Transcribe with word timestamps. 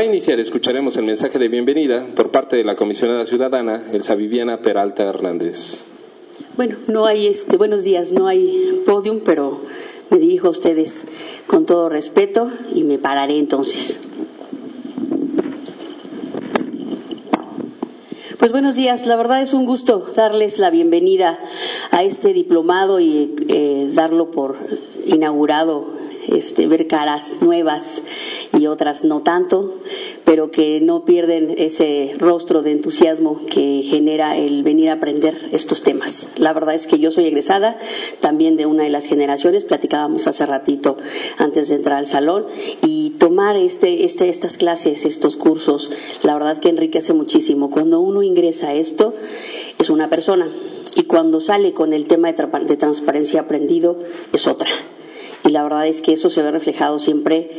Para 0.00 0.08
iniciar, 0.08 0.40
escucharemos 0.40 0.96
el 0.96 1.04
mensaje 1.04 1.38
de 1.38 1.48
bienvenida 1.48 2.06
por 2.16 2.30
parte 2.30 2.56
de 2.56 2.64
la 2.64 2.74
comisionada 2.74 3.26
ciudadana 3.26 3.84
Elsa 3.92 4.14
Viviana 4.14 4.62
Peralta 4.62 5.04
Hernández. 5.04 5.84
Bueno, 6.56 6.78
no 6.86 7.04
hay 7.04 7.26
este, 7.26 7.58
buenos 7.58 7.84
días, 7.84 8.10
no 8.10 8.26
hay 8.26 8.82
podium, 8.86 9.20
pero 9.20 9.60
me 10.08 10.18
dirijo 10.18 10.46
a 10.46 10.52
ustedes 10.52 11.04
con 11.46 11.66
todo 11.66 11.90
respeto 11.90 12.50
y 12.74 12.84
me 12.84 12.96
pararé 12.96 13.38
entonces. 13.38 14.00
Pues 18.38 18.52
buenos 18.52 18.76
días, 18.76 19.06
la 19.06 19.16
verdad 19.16 19.42
es 19.42 19.52
un 19.52 19.66
gusto 19.66 20.06
darles 20.16 20.58
la 20.58 20.70
bienvenida 20.70 21.38
a 21.90 22.04
este 22.04 22.32
diplomado 22.32 23.00
y 23.00 23.34
eh, 23.48 23.90
darlo 23.92 24.30
por 24.30 24.56
inaugurado 25.04 26.00
este, 26.28 26.66
ver 26.66 26.86
caras 26.86 27.38
nuevas 27.42 28.02
y 28.58 28.66
otras 28.66 29.04
no 29.04 29.22
tanto, 29.22 29.76
pero 30.24 30.50
que 30.50 30.80
no 30.80 31.04
pierden 31.04 31.54
ese 31.56 32.14
rostro 32.18 32.62
de 32.62 32.72
entusiasmo 32.72 33.40
que 33.46 33.82
genera 33.84 34.36
el 34.36 34.62
venir 34.62 34.90
a 34.90 34.94
aprender 34.94 35.36
estos 35.52 35.82
temas. 35.82 36.28
La 36.36 36.52
verdad 36.52 36.74
es 36.74 36.86
que 36.86 36.98
yo 36.98 37.10
soy 37.10 37.26
egresada 37.26 37.78
también 38.20 38.56
de 38.56 38.66
una 38.66 38.82
de 38.82 38.90
las 38.90 39.06
generaciones, 39.06 39.64
platicábamos 39.64 40.26
hace 40.26 40.46
ratito 40.46 40.96
antes 41.38 41.68
de 41.68 41.76
entrar 41.76 41.98
al 41.98 42.06
salón, 42.06 42.46
y 42.82 43.10
tomar 43.18 43.56
este, 43.56 44.04
este, 44.04 44.28
estas 44.28 44.56
clases, 44.56 45.04
estos 45.04 45.36
cursos, 45.36 45.90
la 46.22 46.34
verdad 46.34 46.58
que 46.58 46.68
enriquece 46.68 47.12
muchísimo. 47.12 47.70
Cuando 47.70 48.00
uno 48.00 48.22
ingresa 48.22 48.68
a 48.68 48.74
esto, 48.74 49.14
es 49.78 49.90
una 49.90 50.10
persona, 50.10 50.48
y 50.96 51.04
cuando 51.04 51.40
sale 51.40 51.72
con 51.72 51.92
el 51.92 52.06
tema 52.06 52.32
de 52.32 52.76
transparencia 52.76 53.42
aprendido, 53.42 53.98
es 54.32 54.46
otra 54.46 54.68
y 55.44 55.50
la 55.50 55.62
verdad 55.62 55.86
es 55.86 56.02
que 56.02 56.12
eso 56.12 56.30
se 56.30 56.42
ve 56.42 56.50
reflejado 56.50 56.98
siempre 56.98 57.50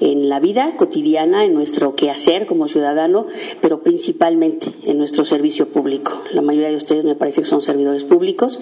en 0.00 0.28
la 0.28 0.40
vida 0.40 0.76
cotidiana, 0.76 1.44
en 1.44 1.54
nuestro 1.54 1.94
quehacer 1.94 2.46
como 2.46 2.68
ciudadano, 2.68 3.26
pero 3.60 3.82
principalmente 3.82 4.72
en 4.84 4.98
nuestro 4.98 5.24
servicio 5.24 5.68
público. 5.68 6.22
La 6.32 6.42
mayoría 6.42 6.70
de 6.70 6.76
ustedes 6.76 7.04
me 7.04 7.14
parece 7.14 7.42
que 7.42 7.48
son 7.48 7.62
servidores 7.62 8.04
públicos 8.04 8.60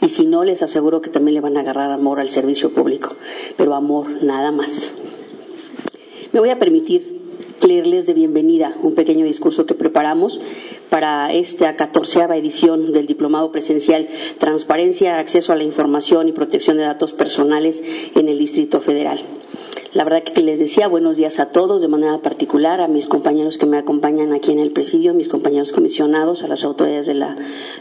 y 0.00 0.08
si 0.08 0.26
no, 0.26 0.44
les 0.44 0.62
aseguro 0.62 1.00
que 1.00 1.10
también 1.10 1.34
le 1.34 1.40
van 1.40 1.56
a 1.56 1.60
agarrar 1.60 1.90
amor 1.90 2.20
al 2.20 2.28
servicio 2.28 2.72
público, 2.72 3.14
pero 3.56 3.74
amor 3.74 4.22
nada 4.22 4.52
más. 4.52 4.92
Me 6.32 6.40
voy 6.40 6.50
a 6.50 6.58
permitir 6.58 7.19
leerles 7.62 8.06
de 8.06 8.14
bienvenida 8.14 8.76
un 8.82 8.94
pequeño 8.94 9.24
discurso 9.24 9.66
que 9.66 9.74
preparamos 9.74 10.40
para 10.88 11.32
esta 11.32 11.76
catorceava 11.76 12.36
edición 12.36 12.92
del 12.92 13.06
Diplomado 13.06 13.52
Presencial 13.52 14.08
Transparencia, 14.38 15.18
Acceso 15.18 15.52
a 15.52 15.56
la 15.56 15.64
Información 15.64 16.28
y 16.28 16.32
Protección 16.32 16.76
de 16.76 16.84
Datos 16.84 17.12
Personales 17.12 17.82
en 18.14 18.28
el 18.28 18.38
Distrito 18.38 18.80
Federal. 18.80 19.20
La 19.92 20.04
verdad 20.04 20.22
que 20.22 20.40
les 20.40 20.60
decía 20.60 20.86
buenos 20.86 21.16
días 21.16 21.40
a 21.40 21.46
todos, 21.46 21.82
de 21.82 21.88
manera 21.88 22.18
particular 22.18 22.80
a 22.80 22.86
mis 22.86 23.08
compañeros 23.08 23.58
que 23.58 23.66
me 23.66 23.76
acompañan 23.76 24.32
aquí 24.32 24.52
en 24.52 24.60
el 24.60 24.70
presidio, 24.70 25.14
mis 25.14 25.28
compañeros 25.28 25.72
comisionados, 25.72 26.44
a 26.44 26.48
las 26.48 26.62
autoridades 26.62 27.06
de 27.06 27.14
la, 27.14 27.36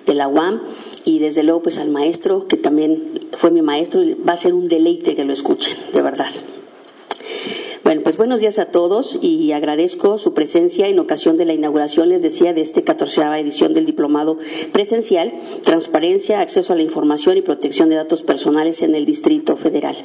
de 0.06 0.14
la 0.16 0.28
UAM 0.28 0.62
y 1.06 1.20
desde 1.20 1.44
luego 1.44 1.62
pues 1.62 1.78
al 1.78 1.90
maestro, 1.90 2.48
que 2.48 2.58
también 2.58 3.28
fue 3.34 3.52
mi 3.52 3.62
maestro 3.62 4.04
y 4.04 4.16
va 4.16 4.34
a 4.34 4.38
ser 4.38 4.56
un 4.56 4.68
deleite 4.68 5.16
que 5.16 5.24
lo 5.24 5.34
escuchen, 5.34 5.78
de 5.94 6.02
verdad. 6.02 6.32
Bueno, 7.84 8.02
pues 8.04 8.18
buenos 8.18 8.42
días 8.42 8.60
a 8.60 8.66
todos 8.66 9.18
y 9.22 9.52
agradezco 9.54 10.18
su 10.18 10.34
presencia 10.34 10.88
en 10.88 11.00
ocasión 11.00 11.38
de 11.38 11.46
la 11.46 11.54
inauguración, 11.54 12.10
les 12.10 12.22
decía, 12.22 12.54
de 12.54 12.62
esta 12.62 12.82
catorceava 12.82 13.40
edición 13.40 13.74
del 13.74 13.86
Diplomado 13.86 14.38
Presencial, 14.74 15.34
Transparencia, 15.64 16.42
Acceso 16.42 16.74
a 16.74 16.76
la 16.76 16.82
Información 16.82 17.38
y 17.38 17.42
Protección 17.42 17.90
de 17.90 17.96
Datos 17.96 18.22
Personales 18.22 18.82
en 18.82 18.96
el 18.96 19.06
Distrito 19.06 19.56
Federal. 19.56 19.96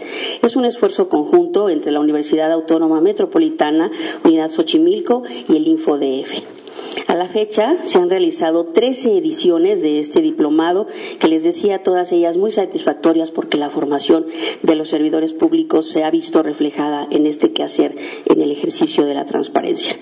Es 0.42 0.54
un 0.56 0.64
esfuerzo 0.64 1.08
conjunto 1.08 1.68
entre 1.68 1.90
la 1.90 2.00
Universidad 2.00 2.52
Autónoma 2.52 3.00
Metropolitana, 3.00 3.90
Unidad 4.24 4.50
Xochimilco 4.50 5.24
y 5.48 5.56
el 5.56 5.66
InfoDF. 5.66 6.63
A 7.06 7.14
la 7.14 7.26
fecha 7.26 7.76
se 7.82 7.98
han 7.98 8.10
realizado 8.10 8.66
13 8.66 9.18
ediciones 9.18 9.82
de 9.82 9.98
este 9.98 10.20
diplomado, 10.20 10.86
que 11.18 11.28
les 11.28 11.44
decía 11.44 11.82
todas 11.82 12.12
ellas 12.12 12.36
muy 12.36 12.50
satisfactorias 12.50 13.30
porque 13.30 13.58
la 13.58 13.70
formación 13.70 14.26
de 14.62 14.74
los 14.74 14.88
servidores 14.88 15.32
públicos 15.32 15.88
se 15.88 16.04
ha 16.04 16.10
visto 16.10 16.42
reflejada 16.42 17.06
en 17.10 17.26
este 17.26 17.52
quehacer 17.52 17.96
en 18.26 18.40
el 18.40 18.50
ejercicio 18.50 19.06
de 19.06 19.14
la 19.14 19.24
transparencia. 19.24 19.96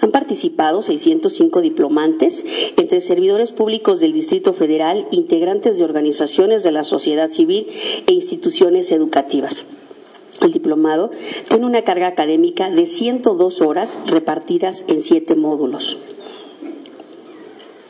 Han 0.00 0.10
participado 0.10 0.82
605 0.82 1.60
diplomantes 1.60 2.44
entre 2.76 3.00
servidores 3.00 3.52
públicos 3.52 4.00
del 4.00 4.12
Distrito 4.12 4.52
Federal, 4.52 5.06
integrantes 5.10 5.78
de 5.78 5.84
organizaciones 5.84 6.62
de 6.62 6.72
la 6.72 6.84
sociedad 6.84 7.30
civil 7.30 7.66
e 8.06 8.12
instituciones 8.12 8.90
educativas. 8.92 9.64
El 10.40 10.52
diplomado 10.52 11.10
tiene 11.48 11.66
una 11.66 11.82
carga 11.82 12.08
académica 12.08 12.70
de 12.70 12.86
102 12.86 13.62
horas 13.62 13.98
repartidas 14.06 14.84
en 14.86 15.00
siete 15.00 15.34
módulos. 15.34 15.96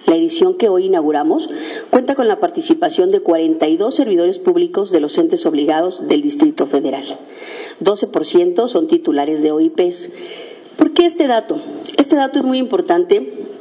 La 0.06 0.14
edición 0.14 0.54
que 0.54 0.68
hoy 0.68 0.86
inauguramos 0.86 1.48
cuenta 1.90 2.14
con 2.14 2.28
la 2.28 2.38
participación 2.38 3.10
de 3.10 3.20
42 3.20 3.94
servidores 3.94 4.38
públicos 4.38 4.90
de 4.90 5.00
los 5.00 5.18
entes 5.18 5.46
obligados 5.46 6.06
del 6.06 6.22
Distrito 6.22 6.66
Federal. 6.66 7.18
12% 7.82 8.68
son 8.68 8.86
titulares 8.86 9.42
de 9.42 9.50
OIPs. 9.50 10.10
¿Por 10.76 10.92
qué 10.92 11.06
este 11.06 11.26
dato? 11.26 11.60
Este 11.96 12.16
dato 12.16 12.38
es 12.38 12.44
muy 12.44 12.58
importante 12.58 13.55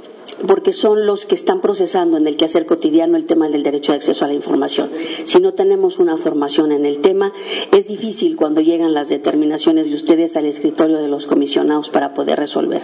porque 0.48 0.74
son 0.74 1.06
los 1.06 1.26
que 1.26 1.36
están 1.36 1.62
procesando 1.62 2.18
en 2.18 2.28
el 2.28 2.38
quehacer 2.38 2.66
cotidiano 2.66 3.18
el 3.18 3.26
tema 3.26 3.50
del 3.50 3.64
derecho 3.64 3.92
de 3.92 3.98
acceso 3.98 4.26
a 4.26 4.28
la 4.28 4.34
información. 4.34 4.90
Si 5.26 5.40
no 5.40 5.54
tenemos 5.54 6.00
una 6.00 6.18
formación 6.18 6.72
en 6.72 6.86
el 6.86 7.00
tema, 7.00 7.34
es 7.72 7.88
difícil 7.88 8.36
cuando 8.36 8.62
llegan 8.62 8.94
las 8.94 9.10
determinaciones 9.10 9.90
de 9.90 9.96
ustedes 9.96 10.36
al 10.36 10.46
escritorio 10.46 10.98
de 10.98 11.08
los 11.08 11.28
comisionados 11.28 11.90
para 11.90 12.14
poder 12.14 12.40
resolver. 12.40 12.84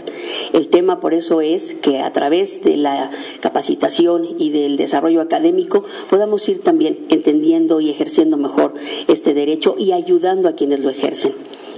El 0.54 0.70
tema 0.70 1.00
por 1.00 1.14
eso 1.14 1.42
es 1.42 1.74
que 1.76 2.00
a 2.00 2.12
través 2.12 2.64
de 2.64 2.78
la 2.78 3.12
capacitación 3.42 4.28
y 4.38 4.50
del 4.52 4.78
desarrollo 4.78 5.22
académico 5.22 5.84
podamos 6.10 6.48
ir 6.50 6.60
también 6.60 7.00
entendiendo 7.10 7.82
y 7.82 7.90
ejerciendo 7.90 8.38
mejor 8.38 8.74
este 9.08 9.34
derecho 9.34 9.76
y 9.78 9.92
ayudando 9.92 10.50
a 10.50 10.54
quienes 10.54 10.80
lo 10.80 10.90
ejercen. 10.90 11.34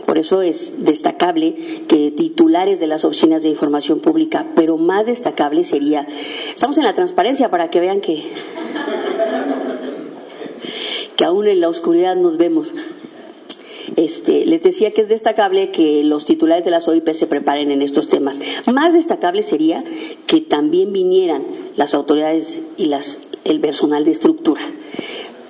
Por 0.06 0.18
eso 0.18 0.41
es 0.41 0.84
destacable 0.84 1.84
que 1.88 2.12
titulares 2.12 2.80
de 2.80 2.88
las 2.88 3.06
oficinas 3.06 3.44
de 3.44 3.50
información 3.50 4.00
pública, 4.00 4.46
pero 4.56 4.78
más 4.78 5.06
destacable 5.06 5.64
sería, 5.64 6.08
estamos 6.53 6.78
en 6.78 6.84
la 6.84 6.94
transparencia 6.94 7.50
para 7.50 7.69
que 7.69 7.80
vean 7.80 8.02
que, 8.02 8.24
que 11.16 11.25
aún 11.25 11.47
en 11.47 11.62
la 11.62 11.69
oscuridad 11.69 12.16
nos 12.16 12.38
vemos. 12.38 12.72
Este, 13.96 14.46
les 14.46 14.64
decía 14.64 14.91
que 14.91 15.02
es 15.02 15.09
destacable 15.09 15.69
que 15.69 16.03
los 16.03 16.25
titulares 16.25 16.66
de 16.66 16.72
las 16.72 16.88
OIP 16.88 17.09
se 17.09 17.28
preparen 17.28 17.70
en 17.70 17.81
estos 17.81 18.09
temas. 18.09 18.40
Más 18.72 18.94
destacable 18.94 19.44
sería 19.44 19.84
que 20.25 20.41
también 20.41 20.94
vinieran 20.94 21.46
las 21.75 21.94
autoridades 21.94 22.62
y 22.78 22.85
las, 22.85 23.20
el 23.44 23.59
personal 23.59 24.06
de 24.06 24.12
estructura. 24.12 24.62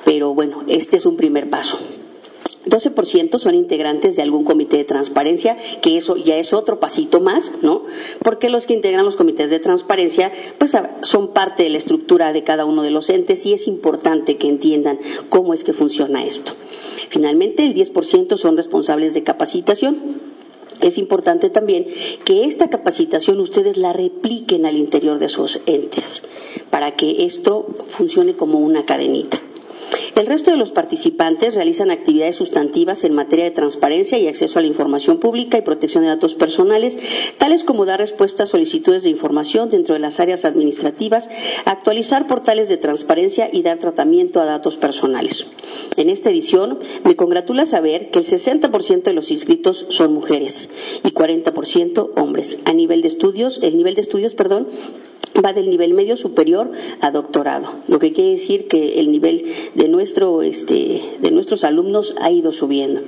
Pero 0.03 0.34
bueno, 0.34 0.64
este 0.68 0.97
es 0.97 1.06
un 1.06 1.16
primer 1.16 1.50
paso. 1.50 1.80
12% 2.66 3.40
son 3.40 3.56
integrantes 3.56 4.16
de 4.16 4.22
algún 4.22 4.44
comité 4.44 4.78
de 4.78 4.85
transparencia, 4.85 5.57
que 5.81 5.97
eso 5.97 6.16
ya 6.16 6.38
es 6.38 6.53
otro 6.53 6.79
pasito 6.79 7.19
más, 7.19 7.51
¿no? 7.62 7.84
Porque 8.24 8.50
los 8.50 8.66
que 8.66 8.74
integran 8.74 9.06
los 9.06 9.16
comités 9.16 9.50
de 9.50 9.59
transparencia, 9.59 10.31
pues 10.57 10.73
son 11.02 11.34
parte 11.34 11.63
de 11.63 11.69
la 11.69 11.78
estructura 11.78 12.34
de 12.34 12.44
cada 12.44 12.66
uno 12.66 12.84
de 12.84 12.91
los 12.91 13.09
entes 13.09 13.46
y 13.46 13.53
es 13.53 13.68
importante 13.68 14.35
que 14.35 14.47
entiendan 14.47 15.00
cómo 15.29 15.53
es 15.53 15.63
que 15.63 15.73
funciona 15.73 16.25
esto. 16.25 16.53
Finalmente, 17.09 17.66
el 17.66 17.73
10% 17.73 18.38
son 18.38 18.57
responsables 18.57 19.13
de 19.13 19.23
capacitación. 19.23 20.22
Es 20.81 20.97
importante 20.97 21.50
también 21.50 21.85
que 22.25 22.46
esta 22.46 22.69
capacitación 22.69 23.40
ustedes 23.40 23.78
la 23.78 23.94
repliquen 23.94 24.66
al 24.66 24.78
interior 24.78 25.19
de 25.19 25.29
sus 25.29 25.59
entes 25.66 26.23
para 26.69 26.96
que 26.96 27.25
esto 27.25 27.68
funcione 27.88 28.35
como 28.35 28.59
una 28.59 28.84
cadenita. 28.84 29.40
El 30.16 30.28
resto 30.28 30.51
de 30.51 30.57
los 30.57 30.69
participantes 30.69 31.56
realizan 31.56 31.90
actividades 31.90 32.35
sustantivas 32.35 33.03
en 33.03 33.13
materia 33.13 33.46
de 33.46 33.51
transparencia 33.51 34.19
y 34.19 34.28
acceso 34.28 34.59
a 34.59 34.62
la 34.62 34.68
información 34.68 35.19
pública 35.19 35.57
y 35.57 35.63
protección 35.63 36.03
de 36.03 36.09
datos 36.09 36.35
personales, 36.35 37.00
tales 37.40 37.63
como 37.63 37.85
dar 37.85 38.00
respuesta 38.00 38.44
a 38.44 38.47
solicitudes 38.47 39.03
de 39.03 39.09
información 39.09 39.70
dentro 39.70 39.96
de 39.96 39.99
las 39.99 40.20
áreas 40.20 40.46
administrativas, 40.46 41.29
actualizar 41.66 42.28
portales 42.28 42.70
de 42.70 42.78
transparencia 42.78 43.49
y 43.52 43.64
dar 43.64 43.79
tratamiento 43.79 44.40
a 44.40 44.46
datos 44.46 44.78
personales. 44.78 45.47
En 45.97 46.09
esta 46.09 46.29
edición 46.29 46.79
me 47.03 47.16
congratula 47.16 47.66
saber 47.66 48.11
que 48.11 48.20
el 48.20 48.26
60% 48.26 49.03
de 49.03 49.14
los 49.14 49.32
inscritos 49.32 49.87
son 49.90 50.14
mujeres 50.14 50.70
y 51.03 51.09
40% 51.09 52.11
hombres. 52.17 52.59
A 52.66 52.73
nivel 52.73 53.02
de 53.02 53.08
estudios, 53.08 53.59
el 53.64 53.78
nivel 53.78 53.96
de 53.96 54.02
estudios, 54.02 54.35
perdón, 54.35 54.67
va 55.41 55.53
del 55.53 55.70
nivel 55.70 55.94
medio 55.94 56.18
superior 56.18 56.72
a 57.02 57.12
doctorado, 57.12 57.70
lo 57.88 58.00
que 58.00 58.12
quiere 58.12 58.32
decir 58.32 58.68
que 58.68 59.00
el 59.00 59.12
nivel 59.12 59.46
de 59.74 59.88
nuestro 59.88 60.41
este, 60.41 61.02
de 61.20 61.32
nuestros 61.32 61.64
alumnos 61.64 62.16
ha 62.22 62.32
ido 62.32 62.52
subiendo. 62.52 63.02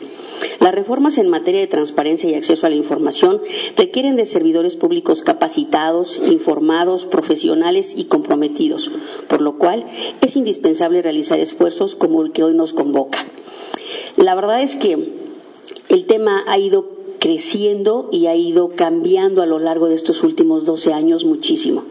Las 0.59 0.73
reformas 0.73 1.17
en 1.17 1.29
materia 1.29 1.61
de 1.61 1.67
transparencia 1.67 2.29
y 2.29 2.35
acceso 2.35 2.65
a 2.65 2.69
la 2.69 2.75
información 2.75 3.41
requieren 3.77 4.15
de 4.15 4.25
servidores 4.25 4.75
públicos 4.75 5.21
capacitados, 5.21 6.19
informados, 6.29 7.05
profesionales 7.05 7.93
y 7.95 8.05
comprometidos, 8.05 8.91
por 9.27 9.41
lo 9.41 9.57
cual 9.57 9.85
es 10.21 10.35
indispensable 10.35 11.01
realizar 11.01 11.39
esfuerzos 11.39 11.95
como 11.95 12.21
el 12.21 12.31
que 12.31 12.43
hoy 12.43 12.53
nos 12.53 12.73
convoca. 12.73 13.25
La 14.17 14.35
verdad 14.35 14.61
es 14.61 14.75
que 14.75 15.09
el 15.89 16.05
tema 16.05 16.43
ha 16.47 16.57
ido 16.57 16.95
creciendo 17.19 18.09
y 18.11 18.27
ha 18.27 18.35
ido 18.35 18.69
cambiando 18.75 19.41
a 19.41 19.45
lo 19.45 19.59
largo 19.59 19.87
de 19.87 19.95
estos 19.95 20.23
últimos 20.23 20.65
12 20.65 20.93
años 20.93 21.25
muchísimo. 21.25 21.83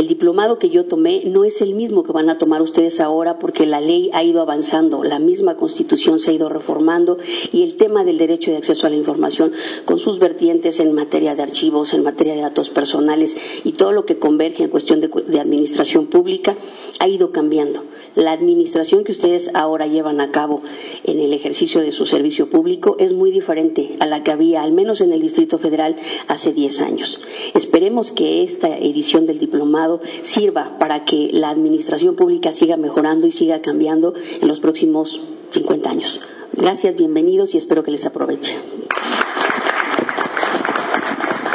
El 0.00 0.08
diplomado 0.08 0.58
que 0.58 0.70
yo 0.70 0.86
tomé 0.86 1.24
no 1.26 1.44
es 1.44 1.60
el 1.60 1.74
mismo 1.74 2.04
que 2.04 2.12
van 2.12 2.30
a 2.30 2.38
tomar 2.38 2.62
ustedes 2.62 3.00
ahora 3.00 3.38
porque 3.38 3.66
la 3.66 3.82
ley 3.82 4.08
ha 4.14 4.24
ido 4.24 4.40
avanzando, 4.40 5.04
la 5.04 5.18
misma 5.18 5.58
constitución 5.58 6.18
se 6.18 6.30
ha 6.30 6.32
ido 6.32 6.48
reformando 6.48 7.18
y 7.52 7.64
el 7.64 7.76
tema 7.76 8.02
del 8.02 8.16
derecho 8.16 8.50
de 8.50 8.56
acceso 8.56 8.86
a 8.86 8.90
la 8.90 8.96
información 8.96 9.52
con 9.84 9.98
sus 9.98 10.18
vertientes 10.18 10.80
en 10.80 10.94
materia 10.94 11.34
de 11.34 11.42
archivos, 11.42 11.92
en 11.92 12.02
materia 12.02 12.34
de 12.34 12.40
datos 12.40 12.70
personales 12.70 13.36
y 13.62 13.72
todo 13.72 13.92
lo 13.92 14.06
que 14.06 14.18
converge 14.18 14.62
en 14.62 14.70
cuestión 14.70 15.02
de, 15.02 15.38
administración 15.38 16.06
pública 16.06 16.56
ha 16.98 17.06
ido 17.06 17.30
cambiando 17.30 17.82
la 18.14 18.32
administración 18.32 19.04
que 19.04 19.12
ustedes 19.12 19.50
ahora 19.54 19.86
llevan 19.86 20.20
a 20.20 20.30
cabo 20.32 20.62
en 21.04 21.20
el 21.20 21.32
ejercicio 21.32 21.80
de 21.80 21.92
su 21.92 22.06
servicio 22.06 22.50
público 22.50 22.96
es 22.98 23.12
muy 23.12 23.30
diferente 23.30 23.96
a 24.00 24.06
la 24.06 24.24
que 24.24 24.32
había, 24.32 24.62
al 24.62 24.72
menos 24.72 25.00
en 25.00 25.12
el 25.12 25.22
Distrito 25.22 25.58
Federal, 25.58 25.96
hace 26.26 26.52
10 26.52 26.80
años. 26.80 27.20
Esperemos 27.54 28.10
que 28.10 28.42
esta 28.42 28.76
edición 28.76 29.26
del 29.26 29.38
diplomado 29.38 29.89
sirva 30.22 30.78
para 30.78 31.04
que 31.04 31.30
la 31.32 31.50
administración 31.50 32.14
pública 32.14 32.52
siga 32.52 32.76
mejorando 32.76 33.26
y 33.26 33.32
siga 33.32 33.60
cambiando 33.60 34.14
en 34.40 34.46
los 34.46 34.60
próximos 34.60 35.20
50 35.50 35.90
años. 35.90 36.20
Gracias, 36.52 36.94
bienvenidos 36.96 37.54
y 37.54 37.58
espero 37.58 37.82
que 37.82 37.90
les 37.90 38.06
aproveche. 38.06 38.56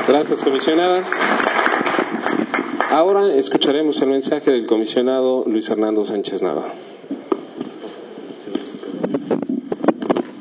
Gracias, 0.07 0.43
comisionada. 0.43 1.03
Ahora 2.91 3.33
escucharemos 3.33 4.01
el 4.01 4.09
mensaje 4.09 4.51
del 4.51 4.67
comisionado 4.67 5.43
Luis 5.47 5.67
Fernando 5.67 6.05
Sánchez 6.05 6.41
Nava. 6.41 6.73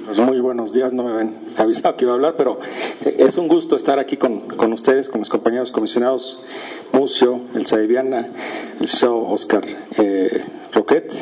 Pues 0.06 0.18
muy 0.18 0.38
buenos 0.38 0.72
días, 0.72 0.92
no 0.92 1.02
me 1.02 1.10
habían 1.10 1.34
avisado 1.56 1.96
que 1.96 2.04
iba 2.04 2.12
a 2.12 2.14
hablar, 2.14 2.34
pero 2.36 2.60
es 3.00 3.36
un 3.38 3.48
gusto 3.48 3.74
estar 3.74 3.98
aquí 3.98 4.16
con, 4.16 4.42
con 4.42 4.72
ustedes, 4.72 5.08
con 5.08 5.20
mis 5.20 5.28
compañeros 5.28 5.72
comisionados 5.72 6.44
Mucio, 6.94 7.40
Elsa 7.54 7.76
Viviana, 7.76 8.28
el 8.80 8.88
señor 8.88 9.26
Oscar 9.28 9.64
eh, 9.98 10.44
Roquet, 10.72 11.12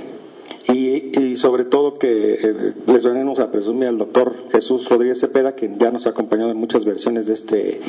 y, 0.69 1.19
y, 1.19 1.37
sobre 1.37 1.65
todo 1.65 1.95
que 1.95 2.35
eh, 2.35 2.75
les 2.87 3.03
venimos 3.03 3.41
a 3.41 3.51
presumir 3.51 3.89
al 3.89 3.99
doctor 3.99 4.35
Jesús 4.53 4.89
Rodríguez 4.89 5.21
Cepeda, 5.21 5.55
que 5.55 5.71
ya 5.77 5.91
nos 5.91 6.07
ha 6.07 6.11
acompañado 6.11 6.51
en 6.51 6.57
muchas 6.57 6.85
versiones 6.85 7.27
de 7.27 7.35
este 7.35 7.81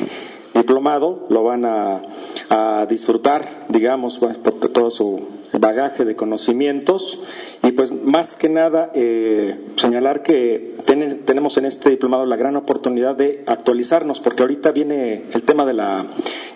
diplomado, 0.54 1.26
lo 1.28 1.42
van 1.42 1.64
a, 1.64 2.02
a 2.48 2.86
disfrutar, 2.86 3.66
digamos, 3.68 4.18
por 4.18 4.54
todo 4.54 4.90
su 4.90 5.26
bagaje 5.58 6.04
de 6.04 6.16
conocimientos. 6.16 7.18
Y 7.62 7.72
pues 7.72 7.92
más 7.92 8.34
que 8.34 8.48
nada 8.48 8.90
eh, 8.94 9.58
señalar 9.76 10.22
que 10.22 10.76
ten, 10.84 11.24
tenemos 11.24 11.56
en 11.56 11.64
este 11.64 11.90
diplomado 11.90 12.26
la 12.26 12.36
gran 12.36 12.56
oportunidad 12.56 13.16
de 13.16 13.42
actualizarnos 13.46 14.20
porque 14.20 14.42
ahorita 14.42 14.72
viene 14.72 15.24
el 15.32 15.42
tema 15.42 15.64
de 15.64 15.72
la 15.72 16.06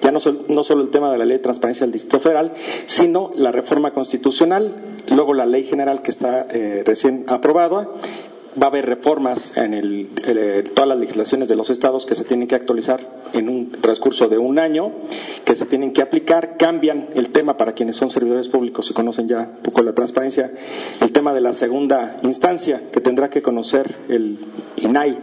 ya 0.02 0.12
no, 0.12 0.20
sol, 0.20 0.44
no 0.48 0.64
solo 0.64 0.82
el 0.82 0.90
tema 0.90 1.10
de 1.10 1.18
la 1.18 1.24
ley 1.24 1.38
de 1.38 1.42
transparencia 1.42 1.86
del 1.86 1.92
distrito 1.92 2.20
federal 2.20 2.52
sino 2.86 3.32
la 3.34 3.52
reforma 3.52 3.92
constitucional 3.92 4.74
luego 5.10 5.32
la 5.32 5.46
ley 5.46 5.64
general 5.64 6.02
que 6.02 6.10
está 6.10 6.46
eh, 6.50 6.82
recién 6.84 7.24
aprobada 7.26 7.88
va 8.60 8.66
a 8.66 8.70
haber 8.70 8.86
reformas 8.86 9.56
en 9.56 9.74
el, 9.74 10.08
el, 10.24 10.70
todas 10.72 10.88
las 10.88 10.98
legislaciones 10.98 11.48
de 11.48 11.56
los 11.56 11.70
estados 11.70 12.06
que 12.06 12.14
se 12.14 12.24
tienen 12.24 12.48
que 12.48 12.54
actualizar 12.54 13.00
en 13.32 13.48
un 13.48 13.70
transcurso 13.72 14.28
de 14.28 14.38
un 14.38 14.58
año, 14.58 14.92
que 15.44 15.54
se 15.54 15.66
tienen 15.66 15.92
que 15.92 16.02
aplicar, 16.02 16.56
cambian 16.56 17.08
el 17.14 17.30
tema 17.30 17.56
para 17.56 17.72
quienes 17.72 17.96
son 17.96 18.10
servidores 18.10 18.48
públicos 18.48 18.90
y 18.90 18.94
conocen 18.94 19.28
ya 19.28 19.40
un 19.56 19.62
poco 19.62 19.82
la 19.82 19.92
transparencia, 19.92 20.52
el 21.00 21.12
tema 21.12 21.32
de 21.32 21.40
la 21.40 21.52
segunda 21.52 22.18
instancia 22.22 22.82
que 22.92 23.00
tendrá 23.00 23.30
que 23.30 23.42
conocer 23.42 23.96
el 24.08 24.38
INAI 24.76 25.18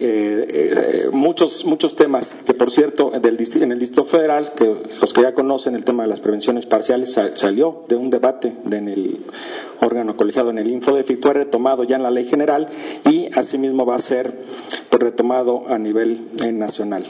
eh, 0.00 0.46
eh, 0.48 1.08
muchos 1.12 1.64
muchos 1.64 1.96
temas 1.96 2.34
que 2.46 2.54
por 2.54 2.70
cierto 2.70 3.12
en 3.14 3.24
el 3.24 3.36
distrito 3.78 4.04
federal 4.04 4.52
que 4.52 4.64
los 5.00 5.12
que 5.12 5.22
ya 5.22 5.34
conocen 5.34 5.74
el 5.74 5.84
tema 5.84 6.04
de 6.04 6.08
las 6.08 6.20
prevenciones 6.20 6.66
parciales 6.66 7.12
sal, 7.12 7.36
salió 7.36 7.84
de 7.88 7.96
un 7.96 8.10
debate 8.10 8.54
de 8.64 8.78
en 8.78 8.88
el 8.88 9.20
órgano 9.80 10.16
colegiado 10.16 10.50
en 10.50 10.58
el 10.58 10.70
Infodefi 10.70 11.16
fue 11.16 11.34
retomado 11.34 11.84
ya 11.84 11.96
en 11.96 12.02
la 12.02 12.10
ley 12.10 12.24
general 12.24 12.68
y 13.04 13.28
asimismo 13.36 13.84
va 13.84 13.96
a 13.96 13.98
ser 13.98 14.38
pues, 14.88 15.02
retomado 15.02 15.64
a 15.68 15.78
nivel 15.78 16.28
eh, 16.42 16.52
nacional. 16.52 17.04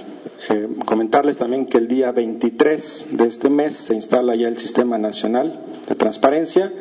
Eh, 0.51 0.69
comentarles 0.85 1.39
también 1.39 1.67
que 1.67 1.79
el 1.79 1.89
día 1.89 2.13
23 2.13 3.09
de 3.13 3.27
este 3.27 3.51
mes 3.51 3.75
se 3.75 3.95
instala 3.95 4.35
ya 4.35 4.49
el 4.49 4.57
sistema 4.59 4.99
nacional 4.99 5.61
de 5.89 5.95
transparencia 5.95 6.73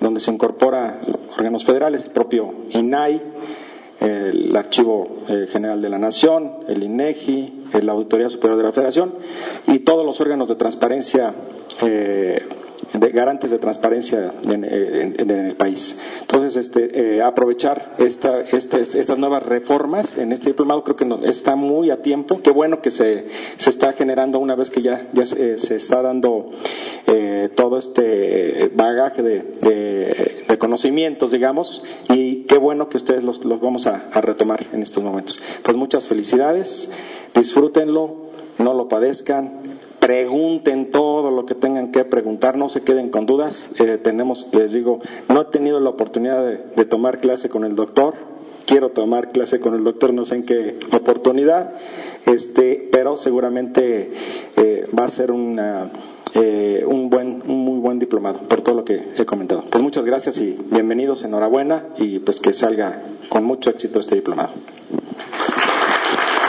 donde 0.00 0.20
se 0.20 0.30
incorpora 0.30 1.00
órganos 1.36 1.64
federales 1.64 2.04
el 2.04 2.10
propio 2.10 2.54
INAI 2.70 3.20
el 4.00 4.54
Archivo 4.56 5.22
eh, 5.28 5.46
General 5.50 5.82
de 5.82 5.88
la 5.88 5.98
Nación, 5.98 6.52
el 6.68 6.82
INEGI, 6.82 7.64
la 7.82 7.92
Auditoría 7.92 8.30
Superior 8.30 8.56
de 8.58 8.64
la 8.64 8.72
Federación 8.72 9.14
y 9.66 9.80
todos 9.80 10.04
los 10.04 10.20
órganos 10.20 10.48
de 10.48 10.54
transparencia 10.54 11.34
eh, 11.82 12.46
de 12.92 13.10
garantes 13.10 13.50
de 13.50 13.58
transparencia 13.58 14.32
en, 14.44 14.64
en, 14.64 15.30
el 15.30 15.54
país. 15.56 15.98
Entonces, 16.20 16.56
este, 16.56 17.16
eh, 17.16 17.22
aprovechar 17.22 17.94
esta, 17.98 18.40
este, 18.40 18.80
estas 18.80 19.18
nuevas 19.18 19.42
reformas 19.42 20.16
en 20.16 20.32
este 20.32 20.48
diplomado 20.48 20.84
creo 20.84 20.96
que 20.96 21.04
no, 21.04 21.24
está 21.24 21.56
muy 21.56 21.90
a 21.90 22.02
tiempo. 22.02 22.40
Qué 22.42 22.50
bueno 22.50 22.80
que 22.80 22.90
se, 22.90 23.26
se 23.56 23.70
está 23.70 23.92
generando 23.92 24.38
una 24.38 24.54
vez 24.54 24.70
que 24.70 24.82
ya, 24.82 25.06
ya 25.12 25.26
se, 25.26 25.58
se 25.58 25.76
está 25.76 26.02
dando 26.02 26.50
eh, 27.06 27.50
todo 27.54 27.78
este 27.78 28.70
bagaje 28.74 29.22
de, 29.22 29.42
de, 29.42 30.44
de, 30.48 30.58
conocimientos, 30.58 31.30
digamos, 31.30 31.82
y 32.08 32.44
qué 32.44 32.58
bueno 32.58 32.88
que 32.88 32.96
ustedes 32.96 33.22
los, 33.22 33.44
los 33.44 33.60
vamos 33.60 33.86
a, 33.86 34.08
a 34.12 34.20
retomar 34.20 34.66
en 34.72 34.82
estos 34.82 35.02
momentos. 35.02 35.40
Pues 35.62 35.76
muchas 35.76 36.08
felicidades, 36.08 36.90
disfrútenlo, 37.34 38.28
no 38.58 38.74
lo 38.74 38.88
padezcan, 38.88 39.78
pregunten 40.08 40.90
todo 40.90 41.30
lo 41.30 41.44
que 41.44 41.54
tengan 41.54 41.92
que 41.92 42.02
preguntar, 42.02 42.56
no 42.56 42.70
se 42.70 42.80
queden 42.80 43.10
con 43.10 43.26
dudas. 43.26 43.68
Eh, 43.78 43.98
tenemos, 44.02 44.48
les 44.52 44.72
digo, 44.72 45.00
no 45.28 45.42
he 45.42 45.44
tenido 45.44 45.80
la 45.80 45.90
oportunidad 45.90 46.42
de, 46.46 46.84
tomar 46.86 47.20
clase 47.20 47.50
con 47.50 47.62
el 47.62 47.74
doctor, 47.74 48.14
quiero 48.64 48.88
tomar 48.88 49.32
clase 49.32 49.60
con 49.60 49.74
el 49.74 49.84
doctor, 49.84 50.14
no 50.14 50.24
sé 50.24 50.36
en 50.36 50.44
qué 50.44 50.78
oportunidad, 50.92 51.74
este, 52.24 52.88
pero 52.90 53.18
seguramente 53.18 54.10
eh, 54.56 54.86
va 54.98 55.04
a 55.04 55.10
ser 55.10 55.30
una, 55.30 55.90
eh, 56.32 56.84
un 56.86 57.10
buen, 57.10 57.42
un 57.46 57.58
muy 57.66 57.78
buen 57.78 57.98
diplomado 57.98 58.38
por 58.48 58.62
todo 58.62 58.76
lo 58.76 58.86
que 58.86 59.10
he 59.14 59.26
comentado. 59.26 59.66
Pues 59.70 59.84
muchas 59.84 60.06
gracias 60.06 60.38
y 60.38 60.56
bienvenidos, 60.70 61.22
enhorabuena 61.22 61.84
y 61.98 62.20
pues 62.20 62.40
que 62.40 62.54
salga 62.54 63.02
con 63.28 63.44
mucho 63.44 63.68
éxito 63.68 64.00
este 64.00 64.14
diplomado. 64.14 64.52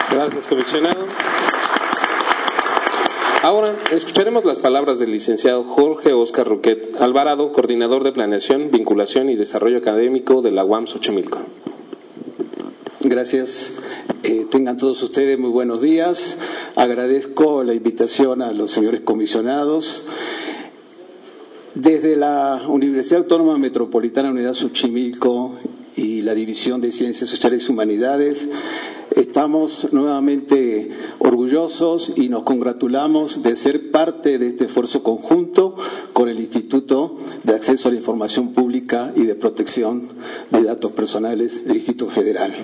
Gracias, 0.09 0.47
comisionado. 0.47 1.07
Ahora 3.41 3.73
escucharemos 3.93 4.43
las 4.43 4.59
palabras 4.59 4.99
del 4.99 5.11
licenciado 5.11 5.63
Jorge 5.63 6.11
Oscar 6.11 6.45
Roquet 6.45 6.97
Alvarado, 6.99 7.53
coordinador 7.53 8.03
de 8.03 8.11
planeación, 8.11 8.69
vinculación 8.69 9.29
y 9.29 9.37
desarrollo 9.37 9.77
académico 9.77 10.41
de 10.41 10.51
la 10.51 10.65
UAM 10.65 10.87
Xochimilco. 10.87 11.39
Gracias. 12.99 13.77
Eh, 14.23 14.45
tengan 14.51 14.75
todos 14.75 15.01
ustedes 15.03 15.39
muy 15.39 15.51
buenos 15.51 15.81
días. 15.81 16.37
Agradezco 16.75 17.63
la 17.63 17.73
invitación 17.73 18.41
a 18.41 18.51
los 18.51 18.71
señores 18.71 19.01
comisionados. 19.01 20.05
Desde 21.75 22.17
la 22.17 22.63
Universidad 22.67 23.21
Autónoma 23.21 23.57
Metropolitana 23.57 24.31
Unidad 24.31 24.53
Xochimilco 24.53 25.55
y 25.99 26.21
la 26.21 26.33
División 26.33 26.79
de 26.79 26.93
Ciencias 26.93 27.29
Sociales 27.29 27.67
y 27.67 27.71
Humanidades, 27.73 28.47
estamos 29.15 29.91
nuevamente 29.91 30.89
orgullosos 31.19 32.13
y 32.15 32.29
nos 32.29 32.43
congratulamos 32.43 33.43
de 33.43 33.57
ser 33.57 33.91
parte 33.91 34.37
de 34.37 34.47
este 34.47 34.65
esfuerzo 34.65 35.03
conjunto 35.03 35.75
con 36.13 36.29
el 36.29 36.39
Instituto 36.39 37.17
de 37.43 37.53
Acceso 37.53 37.89
a 37.89 37.91
la 37.91 37.97
Información 37.97 38.53
Pública 38.53 39.11
y 39.13 39.23
de 39.23 39.35
Protección 39.35 40.07
de 40.51 40.63
Datos 40.63 40.93
Personales 40.93 41.65
del 41.67 41.75
Instituto 41.75 42.11
Federal. 42.11 42.55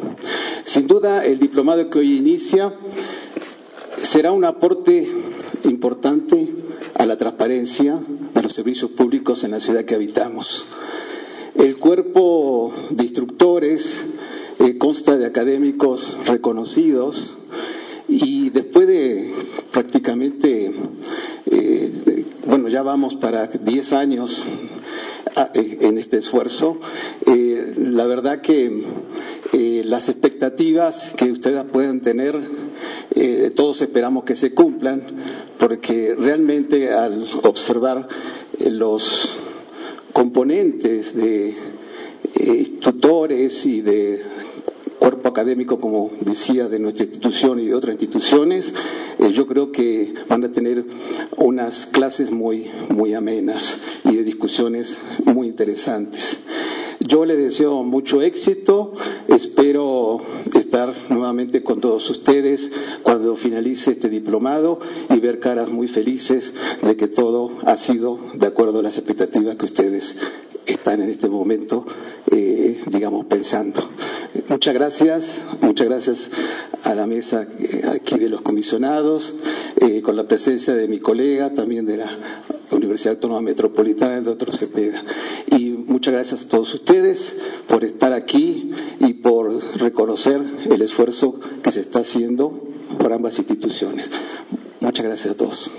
Sin 0.63 0.87
duda, 0.87 1.25
el 1.25 1.37
diplomado 1.37 1.89
que 1.89 1.99
hoy 1.99 2.17
inicia 2.17 2.73
será 3.97 4.31
un 4.31 4.45
aporte 4.45 5.09
importante 5.65 6.55
a 6.93 7.05
la 7.05 7.17
transparencia 7.17 7.99
de 8.33 8.41
los 8.41 8.53
servicios 8.53 8.91
públicos 8.91 9.43
en 9.43 9.51
la 9.51 9.59
ciudad 9.59 9.83
que 9.83 9.95
habitamos. 9.95 10.65
El 11.55 11.77
cuerpo 11.77 12.73
de 12.89 13.03
instructores 13.03 14.03
eh, 14.59 14.77
consta 14.77 15.17
de 15.17 15.25
académicos 15.25 16.17
reconocidos 16.25 17.37
y 18.09 18.49
después 18.49 18.87
de 18.87 19.31
prácticamente, 19.71 20.73
eh, 21.49 22.25
bueno, 22.45 22.67
ya 22.67 22.81
vamos 22.81 23.15
para 23.15 23.47
10 23.47 23.93
años 23.93 24.45
a, 25.37 25.51
eh, 25.53 25.77
en 25.79 25.97
este 25.97 26.17
esfuerzo, 26.17 26.77
la 27.25 28.05
verdad 28.05 28.41
que 28.41 28.83
las 29.85 30.09
expectativas 30.09 31.13
que 31.15 31.31
ustedes 31.31 31.63
puedan 31.71 32.01
tener, 32.01 32.37
todos 33.55 33.81
esperamos 33.81 34.25
que 34.25 34.35
se 34.35 34.53
cumplan, 34.53 35.03
porque 35.57 36.15
realmente 36.17 36.91
al 36.91 37.27
observar 37.43 38.07
los 38.59 39.37
componentes 40.15 41.13
de 41.13 41.55
tutores 42.79 43.65
y 43.65 43.81
de 43.81 44.21
cuerpo 44.97 45.27
académico, 45.27 45.77
como 45.77 46.09
decía, 46.21 46.69
de 46.69 46.79
nuestra 46.79 47.03
institución 47.03 47.59
y 47.59 47.65
de 47.65 47.73
otras 47.73 47.95
instituciones, 47.95 48.73
eh, 49.19 49.31
yo 49.33 49.45
creo 49.45 49.73
que 49.73 50.13
van 50.29 50.45
a 50.45 50.53
tener 50.53 50.85
unas 51.35 51.85
clases 51.85 52.31
muy, 52.31 52.71
muy 52.87 53.13
amenas 53.13 53.81
y 54.05 54.15
de 54.15 54.23
discusiones 54.23 54.97
muy 55.25 55.47
interesantes. 55.47 56.39
Yo 57.01 57.25
les 57.25 57.37
deseo 57.37 57.83
mucho 57.83 58.21
éxito, 58.21 58.93
espero 59.27 60.21
nuevamente 61.25 61.63
con 61.63 61.81
todos 61.81 62.07
ustedes 62.11 62.71
cuando 63.01 63.35
finalice 63.35 63.93
este 63.93 64.09
diplomado 64.09 64.79
y 65.09 65.19
ver 65.19 65.39
caras 65.39 65.69
muy 65.71 65.87
felices 65.87 66.53
de 66.83 66.95
que 66.95 67.07
todo 67.07 67.49
ha 67.65 67.77
sido 67.77 68.19
de 68.35 68.45
acuerdo 68.45 68.77
a 68.79 68.83
las 68.83 68.99
expectativas 68.99 69.55
que 69.55 69.65
ustedes 69.65 70.17
están 70.67 71.01
en 71.01 71.09
este 71.09 71.27
momento, 71.27 71.83
eh, 72.31 72.79
digamos, 72.91 73.25
pensando. 73.25 73.81
Muchas 74.49 74.75
gracias, 74.75 75.45
muchas 75.61 75.87
gracias 75.87 76.29
a 76.83 76.93
la 76.93 77.07
mesa 77.07 77.47
aquí 77.91 78.19
de 78.19 78.29
los 78.29 78.41
comisionados, 78.41 79.35
eh, 79.81 80.03
con 80.03 80.15
la 80.15 80.27
presencia 80.27 80.75
de 80.75 80.87
mi 80.87 80.99
colega, 80.99 81.51
también 81.53 81.87
de 81.87 81.97
la 81.97 82.09
Universidad 82.69 83.15
Autónoma 83.15 83.41
Metropolitana, 83.41 84.19
el 84.19 84.25
doctor 84.25 84.55
Cepeda. 84.55 85.03
Y 85.47 85.64
muchas 85.87 86.13
gracias 86.13 86.45
a 86.45 86.49
todos 86.49 86.73
ustedes 86.73 87.37
por 87.67 87.83
estar 87.83 88.13
aquí 88.13 88.71
y 88.99 89.13
por 89.13 89.63
reconocer 89.77 90.41
el 90.69 90.81
esfuerzo 90.81 91.39
que 91.63 91.71
se 91.71 91.81
está 91.81 91.99
haciendo 91.99 92.51
por 92.99 93.13
ambas 93.13 93.37
instituciones. 93.37 94.09
Muchas 94.79 95.05
gracias 95.05 95.33
a 95.33 95.37
todos. 95.37 95.71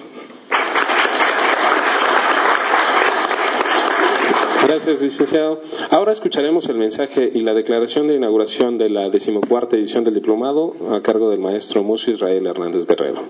Gracias, 4.67 5.01
licenciado. 5.01 5.61
Ahora 5.91 6.11
escucharemos 6.11 6.69
el 6.69 6.77
mensaje 6.77 7.31
y 7.33 7.43
la 7.43 7.55
declaración 7.55 8.09
de 8.09 8.17
inauguración 8.17 8.79
de 8.79 8.91
la 8.91 9.11
decimocuarta 9.11 9.77
edición 9.77 10.03
del 10.03 10.15
diplomado 10.15 10.75
a 10.91 11.01
cargo 11.03 11.31
del 11.31 11.39
maestro 11.39 11.85
Muso 11.85 12.11
Israel 12.11 12.49
Hernández 12.49 12.85
Guerrero. 12.85 13.23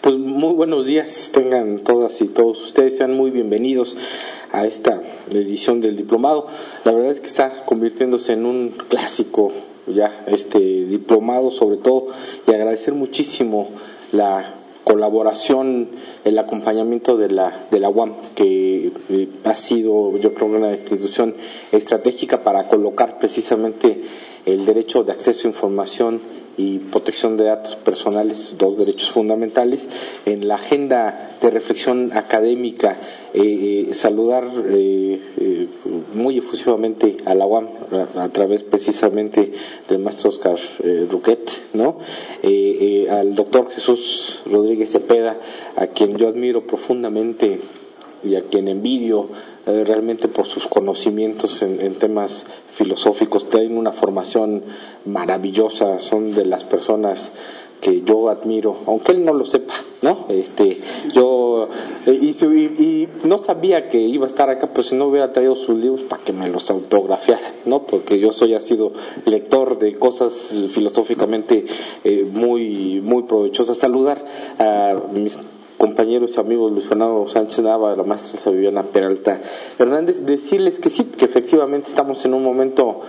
Pues 0.00 0.16
muy 0.16 0.54
buenos 0.54 0.86
días, 0.86 1.30
tengan 1.32 1.78
todas 1.78 2.20
y 2.20 2.26
todos 2.26 2.60
ustedes, 2.60 2.96
sean 2.96 3.16
muy 3.16 3.30
bienvenidos 3.30 3.96
a 4.50 4.66
esta 4.66 5.00
edición 5.30 5.80
del 5.80 5.96
diplomado. 5.96 6.48
La 6.84 6.90
verdad 6.90 7.12
es 7.12 7.20
que 7.20 7.28
está 7.28 7.64
convirtiéndose 7.64 8.32
en 8.32 8.46
un 8.46 8.70
clásico 8.70 9.52
ya 9.86 10.24
este 10.26 10.58
diplomado, 10.58 11.52
sobre 11.52 11.76
todo, 11.76 12.08
y 12.48 12.50
agradecer 12.52 12.94
muchísimo 12.94 13.68
la 14.10 14.54
colaboración, 14.82 15.90
el 16.24 16.38
acompañamiento 16.38 17.16
de 17.16 17.28
la, 17.28 17.66
de 17.70 17.78
la 17.78 17.88
UAM, 17.88 18.14
que 18.34 18.90
eh, 19.08 19.28
ha 19.44 19.54
sido, 19.54 20.18
yo 20.18 20.34
creo, 20.34 20.48
una 20.48 20.72
institución 20.72 21.36
estratégica 21.70 22.42
para 22.42 22.66
colocar 22.66 23.20
precisamente 23.20 24.02
el 24.46 24.66
derecho 24.66 25.04
de 25.04 25.12
acceso 25.12 25.46
a 25.46 25.50
información 25.50 26.20
y 26.56 26.78
protección 26.78 27.36
de 27.36 27.44
datos 27.44 27.76
personales, 27.76 28.56
dos 28.58 28.76
derechos 28.76 29.10
fundamentales, 29.10 29.88
en 30.26 30.48
la 30.48 30.56
agenda 30.56 31.36
de 31.40 31.50
reflexión 31.50 32.12
académica, 32.12 32.98
eh, 33.32 33.86
eh, 33.88 33.94
saludar 33.94 34.46
eh, 34.66 35.68
muy 36.14 36.38
efusivamente 36.38 37.16
a 37.24 37.34
la 37.34 37.46
UAM 37.46 37.68
a, 38.16 38.28
través 38.28 38.62
precisamente 38.62 39.52
del 39.88 39.98
maestro 40.00 40.30
Oscar 40.30 40.58
Ruquet, 41.10 41.50
¿no? 41.72 41.98
al 43.10 43.34
doctor 43.34 43.70
Jesús 43.70 44.42
Rodríguez 44.46 44.90
Cepeda, 44.90 45.38
a 45.76 45.86
quien 45.86 46.16
yo 46.16 46.28
admiro 46.28 46.66
profundamente 46.66 47.60
y 48.24 48.36
a 48.36 48.42
quien 48.42 48.68
envidio 48.68 49.28
realmente 49.66 50.28
por 50.28 50.46
sus 50.46 50.66
conocimientos 50.66 51.62
en, 51.62 51.94
temas 51.94 52.44
filosóficos, 52.70 53.48
tienen 53.48 53.76
una 53.76 53.92
formación 53.92 54.62
maravillosa, 55.04 55.98
son 56.00 56.34
de 56.34 56.44
las 56.44 56.64
personas 56.64 57.32
que 57.82 58.02
yo 58.02 58.28
admiro, 58.28 58.76
aunque 58.86 59.10
él 59.10 59.24
no 59.24 59.34
lo 59.34 59.44
sepa, 59.44 59.74
¿no? 60.02 60.26
Este, 60.28 60.80
yo 61.12 61.68
eh, 62.06 62.12
y, 62.12 63.08
no 63.24 63.38
sabía 63.38 63.88
que 63.88 63.98
iba 63.98 64.24
a 64.24 64.28
estar 64.28 64.48
acá, 64.50 64.68
pues 64.72 64.86
si 64.86 64.94
no 64.94 65.06
hubiera 65.06 65.32
traído 65.32 65.56
sus 65.56 65.76
libros 65.76 66.02
para 66.02 66.22
que 66.22 66.32
me 66.32 66.48
los 66.48 66.70
autografiara, 66.70 67.52
¿no? 67.66 67.82
Porque 67.82 68.20
yo 68.20 68.30
soy 68.30 68.54
ha 68.54 68.60
sido 68.60 68.92
lector 69.26 69.80
de 69.80 69.98
cosas 69.98 70.52
filosóficamente 70.68 71.64
eh, 72.04 72.24
muy 72.32 73.00
muy 73.00 73.24
provechosas. 73.24 73.78
Saludar 73.78 74.24
a 74.60 74.94
mis 75.12 75.36
compañeros 75.82 76.34
y 76.36 76.38
amigos 76.38 76.70
Luis 76.70 76.86
Fernando 76.86 77.26
Sánchez 77.26 77.58
Nava, 77.58 77.96
la 77.96 78.04
maestra 78.04 78.52
Viviana 78.52 78.84
Peralta 78.84 79.40
Hernández, 79.80 80.24
decirles 80.24 80.78
que 80.78 80.90
sí, 80.90 81.02
que 81.06 81.24
efectivamente 81.24 81.88
estamos 81.88 82.24
en 82.24 82.34
un 82.34 82.44
momento 82.44 83.00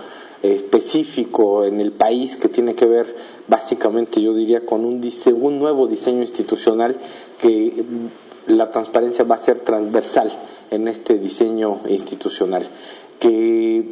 específico 0.42 1.64
en 1.64 1.80
el 1.80 1.92
país 1.92 2.34
que 2.34 2.48
tiene 2.48 2.74
que 2.74 2.86
ver 2.86 3.14
básicamente, 3.46 4.20
yo 4.20 4.34
diría, 4.34 4.66
con 4.66 4.84
un, 4.84 5.08
un 5.40 5.58
nuevo 5.60 5.86
diseño 5.86 6.22
institucional 6.22 6.96
que 7.40 7.84
la 8.48 8.68
transparencia 8.72 9.24
va 9.24 9.36
a 9.36 9.38
ser 9.38 9.60
transversal 9.60 10.32
en 10.72 10.88
este 10.88 11.20
diseño 11.20 11.78
institucional. 11.88 12.66
Que 13.20 13.84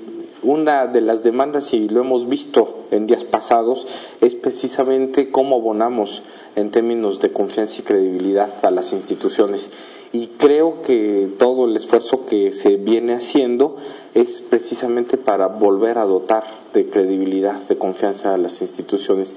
una 0.43 0.87
de 0.87 1.01
las 1.01 1.23
demandas, 1.23 1.73
y 1.73 1.89
lo 1.89 2.01
hemos 2.01 2.29
visto 2.29 2.87
en 2.91 3.07
días 3.07 3.25
pasados, 3.25 3.87
es 4.21 4.35
precisamente 4.35 5.31
cómo 5.31 5.57
abonamos 5.57 6.23
en 6.57 6.71
términos 6.71 7.21
de 7.21 7.33
confianza 7.33 7.81
y 7.81 7.85
credibilidad 7.85 8.53
a 8.65 8.71
las 8.71 8.93
instituciones. 8.93 9.71
Y 10.13 10.27
creo 10.39 10.83
que 10.83 11.29
todo 11.39 11.65
el 11.65 11.77
esfuerzo 11.77 12.27
que 12.27 12.53
se 12.53 12.77
viene 12.77 13.15
haciendo 13.15 13.77
es 14.15 14.41
precisamente 14.41 15.17
para 15.17 15.47
volver 15.47 15.97
a 15.97 16.05
dotar 16.05 16.45
de 16.75 16.89
credibilidad, 16.89 17.61
de 17.69 17.79
confianza 17.79 18.35
a 18.35 18.39
las 18.39 18.61
instituciones. 18.61 19.35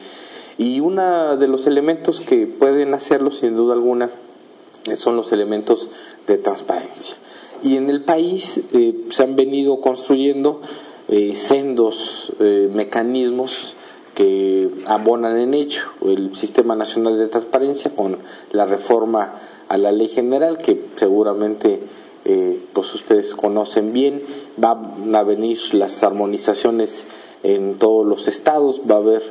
Y 0.57 0.81
uno 0.81 1.37
de 1.37 1.47
los 1.47 1.67
elementos 1.67 2.19
que 2.19 2.47
pueden 2.47 2.93
hacerlo, 2.93 3.31
sin 3.31 3.55
duda 3.55 3.73
alguna, 3.73 4.09
son 4.95 5.15
los 5.15 5.31
elementos 5.31 5.89
de 6.27 6.37
transparencia. 6.37 7.15
Y 7.63 7.77
en 7.77 7.89
el 7.89 8.03
país 8.03 8.61
eh, 8.73 8.95
se 9.09 9.23
han 9.23 9.35
venido 9.35 9.79
construyendo 9.79 10.61
eh, 11.07 11.35
sendos 11.35 12.31
eh, 12.39 12.69
mecanismos 12.73 13.75
que 14.15 14.69
abonan 14.87 15.37
en 15.37 15.53
hecho 15.53 15.91
el 16.05 16.35
Sistema 16.35 16.75
Nacional 16.75 17.17
de 17.17 17.27
Transparencia 17.27 17.91
con 17.95 18.17
la 18.51 18.65
reforma 18.65 19.33
a 19.67 19.77
la 19.77 19.91
ley 19.91 20.07
general 20.07 20.59
que 20.59 20.79
seguramente 20.95 21.81
eh, 22.23 22.59
pues 22.73 22.93
ustedes 22.95 23.35
conocen 23.35 23.93
bien 23.93 24.21
van 24.57 25.13
a 25.13 25.23
venir 25.23 25.59
las 25.73 26.01
armonizaciones 26.01 27.05
en 27.43 27.77
todos 27.77 28.05
los 28.05 28.27
estados 28.27 28.81
va 28.89 28.95
a 28.95 28.99
haber 28.99 29.23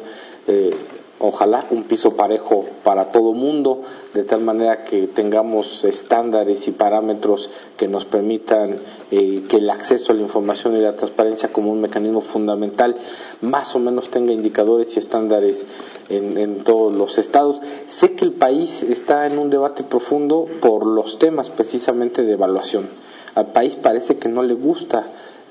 eh, 0.46 0.74
ojalá 1.18 1.66
un 1.70 1.84
piso 1.84 2.12
parejo 2.12 2.64
para 2.82 3.12
todo 3.12 3.32
mundo, 3.32 3.82
de 4.12 4.24
tal 4.24 4.40
manera 4.40 4.84
que 4.84 5.06
tengamos 5.06 5.84
estándares 5.84 6.66
y 6.68 6.72
parámetros 6.72 7.50
que 7.76 7.88
nos 7.88 8.04
permitan 8.04 8.76
eh, 9.10 9.42
que 9.48 9.56
el 9.56 9.70
acceso 9.70 10.12
a 10.12 10.14
la 10.16 10.22
información 10.22 10.76
y 10.76 10.80
la 10.80 10.96
transparencia 10.96 11.52
como 11.52 11.70
un 11.70 11.80
mecanismo 11.80 12.20
fundamental 12.20 12.96
más 13.40 13.74
o 13.74 13.78
menos 13.78 14.10
tenga 14.10 14.32
indicadores 14.32 14.96
y 14.96 14.98
estándares 14.98 15.66
en, 16.08 16.36
en 16.38 16.64
todos 16.64 16.92
los 16.92 17.18
estados. 17.18 17.60
Sé 17.88 18.12
que 18.12 18.24
el 18.24 18.32
país 18.32 18.82
está 18.82 19.26
en 19.26 19.38
un 19.38 19.50
debate 19.50 19.84
profundo 19.84 20.46
por 20.60 20.86
los 20.86 21.18
temas 21.18 21.48
precisamente 21.50 22.22
de 22.22 22.32
evaluación. 22.32 22.88
Al 23.34 23.46
país 23.46 23.74
parece 23.74 24.16
que 24.16 24.28
no 24.28 24.42
le 24.42 24.54
gusta 24.54 25.06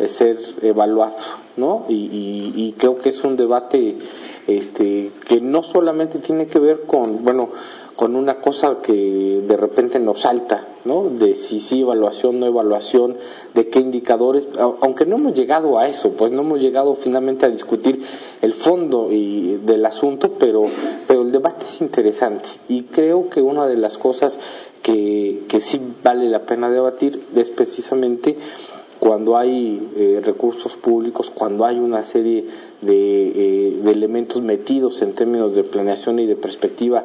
ser 0.07 0.37
evaluado, 0.61 1.17
¿no? 1.57 1.85
Y, 1.89 2.51
y 2.55 2.73
creo 2.77 2.97
que 2.97 3.09
es 3.09 3.23
un 3.23 3.37
debate 3.37 3.97
este, 4.47 5.11
que 5.25 5.41
no 5.41 5.63
solamente 5.63 6.19
tiene 6.19 6.47
que 6.47 6.59
ver 6.59 6.81
con, 6.81 7.23
bueno, 7.23 7.49
con 7.95 8.15
una 8.15 8.41
cosa 8.41 8.77
que 8.81 9.43
de 9.47 9.55
repente 9.55 9.99
nos 9.99 10.21
salta, 10.21 10.65
¿no? 10.83 11.09
De 11.09 11.35
si 11.35 11.59
sí 11.59 11.81
evaluación, 11.81 12.39
no 12.39 12.47
evaluación, 12.47 13.17
de 13.53 13.69
qué 13.69 13.79
indicadores, 13.79 14.47
aunque 14.57 15.05
no 15.05 15.17
hemos 15.17 15.33
llegado 15.33 15.77
a 15.77 15.87
eso, 15.87 16.11
pues 16.11 16.31
no 16.31 16.41
hemos 16.41 16.59
llegado 16.59 16.95
finalmente 16.95 17.45
a 17.45 17.49
discutir 17.49 18.03
el 18.41 18.53
fondo 18.53 19.09
y, 19.11 19.59
del 19.63 19.85
asunto, 19.85 20.31
pero, 20.39 20.65
pero 21.07 21.21
el 21.21 21.31
debate 21.31 21.65
es 21.65 21.81
interesante 21.81 22.49
y 22.67 22.83
creo 22.83 23.29
que 23.29 23.41
una 23.41 23.67
de 23.67 23.77
las 23.77 23.97
cosas 23.97 24.39
que, 24.81 25.43
que 25.47 25.61
sí 25.61 25.79
vale 26.03 26.27
la 26.27 26.41
pena 26.41 26.69
debatir 26.69 27.21
es 27.35 27.49
precisamente 27.51 28.37
cuando 29.03 29.35
hay 29.35 29.85
eh, 29.97 30.21
recursos 30.23 30.77
públicos, 30.77 31.29
cuando 31.29 31.65
hay 31.65 31.77
una 31.77 32.05
serie 32.05 32.45
de, 32.81 33.81
de 33.83 33.91
elementos 33.91 34.41
metidos 34.41 35.01
en 35.01 35.11
términos 35.11 35.53
de 35.55 35.65
planeación 35.65 36.19
y 36.19 36.25
de 36.25 36.37
perspectiva 36.37 37.03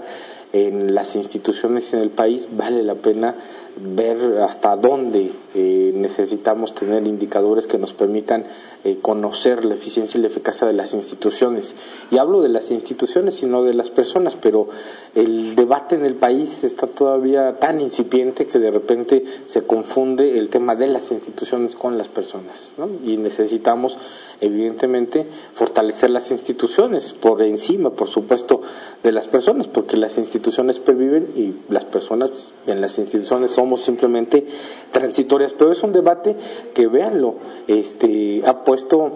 en 0.52 0.95
las 0.95 1.17
instituciones 1.17 1.93
en 1.93 1.99
el 1.99 2.11
país, 2.11 2.47
vale 2.57 2.85
la 2.85 2.95
pena 2.95 3.35
ver 3.81 4.38
hasta 4.43 4.76
dónde 4.76 5.33
eh, 5.57 5.93
necesitamos 5.95 6.73
tener 6.73 7.05
indicadores 7.05 7.67
que 7.67 7.78
nos 7.78 7.93
permitan 7.93 8.45
eh, 8.85 8.99
conocer 9.02 9.64
la 9.64 9.75
eficiencia 9.75 10.18
y 10.18 10.23
la 10.23 10.28
eficacia 10.28 10.66
de 10.66 10.73
las 10.73 10.94
instituciones. 10.94 11.75
Y 12.11 12.18
hablo 12.18 12.42
de 12.42 12.49
las 12.49 12.70
instituciones 12.70 13.42
y 13.42 13.47
no 13.47 13.64
de 13.64 13.75
las 13.75 13.90
personas, 13.90 14.37
pero 14.40 14.68
el 15.14 15.56
debate 15.56 15.97
en 15.97 16.06
el 16.06 16.14
país 16.14 16.62
está 16.62 16.87
todavía 16.87 17.58
tan 17.58 17.80
incipiente 17.80 18.47
que 18.47 18.58
de 18.58 18.70
repente 18.70 19.25
se 19.47 19.62
confunde 19.62 20.38
el 20.38 20.49
tema 20.49 20.76
de 20.76 20.87
las 20.87 21.11
instituciones 21.11 21.75
con 21.75 21.99
las 21.99 22.08
personas. 22.08 22.73
Y 23.04 23.16
necesitamos 23.16 23.99
evidentemente 24.40 25.26
fortalecer 25.54 26.11
las 26.11 26.30
instituciones 26.30 27.12
por 27.12 27.42
encima, 27.42 27.90
por 27.90 28.08
supuesto, 28.08 28.62
de 29.02 29.12
las 29.12 29.26
personas, 29.26 29.66
porque 29.66 29.97
las 29.97 30.18
instituciones 30.18 30.78
perviven 30.78 31.28
y 31.37 31.73
las 31.73 31.85
personas 31.85 32.52
en 32.66 32.80
las 32.80 32.99
instituciones 32.99 33.52
somos 33.52 33.82
simplemente 33.82 34.47
transitorias. 34.92 35.52
Pero 35.52 35.73
es 35.73 35.82
un 35.82 35.92
debate 35.92 36.37
que, 36.75 36.87
véanlo, 36.87 37.35
este, 37.66 38.42
ha 38.47 38.64
puesto 38.68 39.12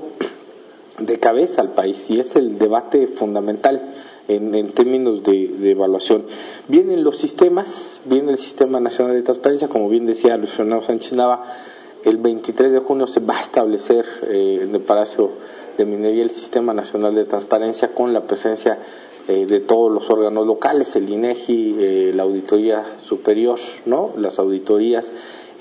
de 0.98 1.18
cabeza 1.18 1.60
al 1.60 1.74
país 1.74 2.08
y 2.08 2.18
es 2.18 2.36
el 2.36 2.56
debate 2.58 3.06
fundamental 3.06 3.82
en, 4.26 4.72
términos 4.72 5.24
de, 5.24 5.70
evaluación. 5.70 6.24
Vienen 6.68 7.04
los 7.04 7.18
sistemas, 7.18 8.00
viene 8.06 8.32
el 8.32 8.38
Sistema 8.38 8.80
Nacional 8.80 9.14
de 9.14 9.20
Transparencia, 9.20 9.68
como 9.68 9.90
bien 9.90 10.06
decía 10.06 10.38
Luis 10.38 10.52
Fernando 10.52 10.86
Sánchez 10.86 11.12
Nava, 11.12 11.44
el 12.02 12.16
23 12.16 12.72
de 12.72 12.78
junio 12.78 13.06
se 13.06 13.20
va 13.20 13.36
a 13.36 13.40
establecer 13.42 14.06
eh, 14.22 14.60
en 14.62 14.74
el 14.74 14.80
Palacio 14.80 15.28
de 15.76 15.84
Minería 15.84 16.22
el 16.22 16.30
Sistema 16.30 16.72
Nacional 16.72 17.14
de 17.14 17.26
Transparencia 17.26 17.88
con 17.88 18.14
la 18.14 18.22
presencia 18.22 18.78
eh, 19.28 19.44
de 19.44 19.60
todos 19.60 19.92
los 19.92 20.08
órganos 20.08 20.46
locales, 20.46 20.96
el 20.96 21.10
INEGI, 21.10 21.76
eh, 21.78 22.12
la 22.14 22.22
Auditoría 22.22 22.86
Superior, 23.04 23.58
¿no? 23.84 24.12
las 24.16 24.38
auditorías, 24.38 25.12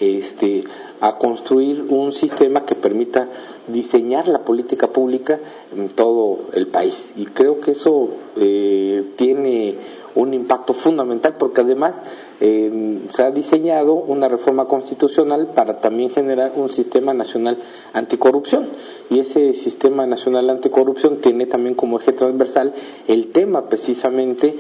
este, 0.02 0.64
a 1.00 1.18
construir 1.18 1.86
un 1.88 2.12
sistema 2.12 2.66
que 2.66 2.76
permita 2.76 3.30
diseñar 3.68 4.28
la 4.28 4.40
política 4.40 4.88
pública 4.88 5.40
en 5.76 5.90
todo 5.90 6.40
el 6.54 6.68
país. 6.68 7.12
Y 7.16 7.28
creo 7.28 7.62
que 7.62 7.72
eso 7.72 8.10
tiene 8.36 9.78
un 10.16 10.34
impacto 10.34 10.74
fundamental 10.74 11.36
porque 11.38 11.62
además 11.62 12.02
eh, 12.40 13.00
se 13.14 13.24
ha 13.24 13.32
diseñado 13.32 13.94
una 13.94 14.28
reforma 14.28 14.66
constitucional 14.66 15.52
para 15.56 15.80
también 15.80 16.10
generar 16.10 16.54
un 16.56 16.72
sistema 16.72 17.14
nacional 17.14 17.58
anticorrupción 17.94 18.68
y 19.10 19.20
ese 19.20 19.54
sistema 19.54 20.06
nacional 20.06 20.50
anticorrupción 20.50 21.18
tiene 21.18 21.46
también 21.46 21.76
como 21.76 22.00
eje 22.00 22.12
transversal 22.12 22.74
el 23.08 23.32
tema 23.32 23.70
precisamente 23.70 24.56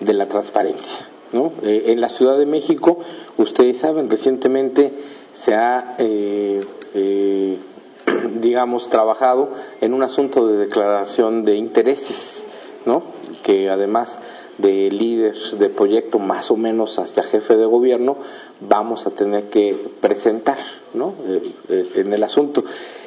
de 0.00 0.14
la 0.14 0.26
transparencia. 0.26 1.13
Eh, 1.62 1.84
en 1.86 2.00
la 2.00 2.08
Ciudad 2.08 2.38
de 2.38 2.46
México, 2.46 2.98
ustedes 3.38 3.78
saben, 3.78 4.08
recientemente 4.08 4.92
se 5.32 5.54
ha, 5.54 5.96
eh, 5.98 6.60
digamos, 8.40 8.88
trabajado 8.88 9.50
en 9.80 9.94
un 9.94 10.02
asunto 10.02 10.46
de 10.46 10.58
declaración 10.58 11.44
de 11.44 11.56
intereses, 11.56 12.44
¿no? 12.86 13.02
que 13.42 13.68
además 13.68 14.18
de 14.58 14.90
líder 14.90 15.36
de 15.58 15.68
proyecto 15.68 16.18
más 16.18 16.50
o 16.50 16.56
menos 16.56 16.98
hasta 16.98 17.22
jefe 17.22 17.56
de 17.56 17.66
gobierno 17.66 18.16
vamos 18.60 19.06
a 19.06 19.10
tener 19.10 19.44
que 19.44 19.76
presentar 20.00 20.58
¿no? 20.92 21.14
Eh, 21.26 21.52
eh, 21.68 21.90
en 21.96 22.12
el 22.12 22.22
asunto. 22.22 22.64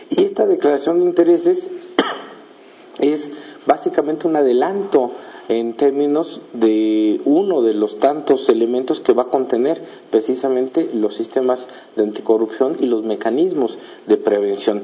Y 0.09 0.23
esta 0.23 0.45
declaración 0.45 0.99
de 0.99 1.05
intereses 1.05 1.69
es 2.99 3.31
básicamente 3.65 4.27
un 4.27 4.35
adelanto 4.35 5.11
en 5.49 5.73
términos 5.73 6.41
de 6.53 7.21
uno 7.25 7.61
de 7.61 7.73
los 7.73 7.99
tantos 7.99 8.49
elementos 8.49 8.99
que 8.99 9.13
va 9.13 9.23
a 9.23 9.29
contener 9.29 9.81
precisamente 10.11 10.89
los 10.93 11.15
sistemas 11.15 11.67
de 11.95 12.03
anticorrupción 12.03 12.75
y 12.79 12.85
los 12.85 13.03
mecanismos 13.03 13.77
de 14.07 14.17
prevención. 14.17 14.83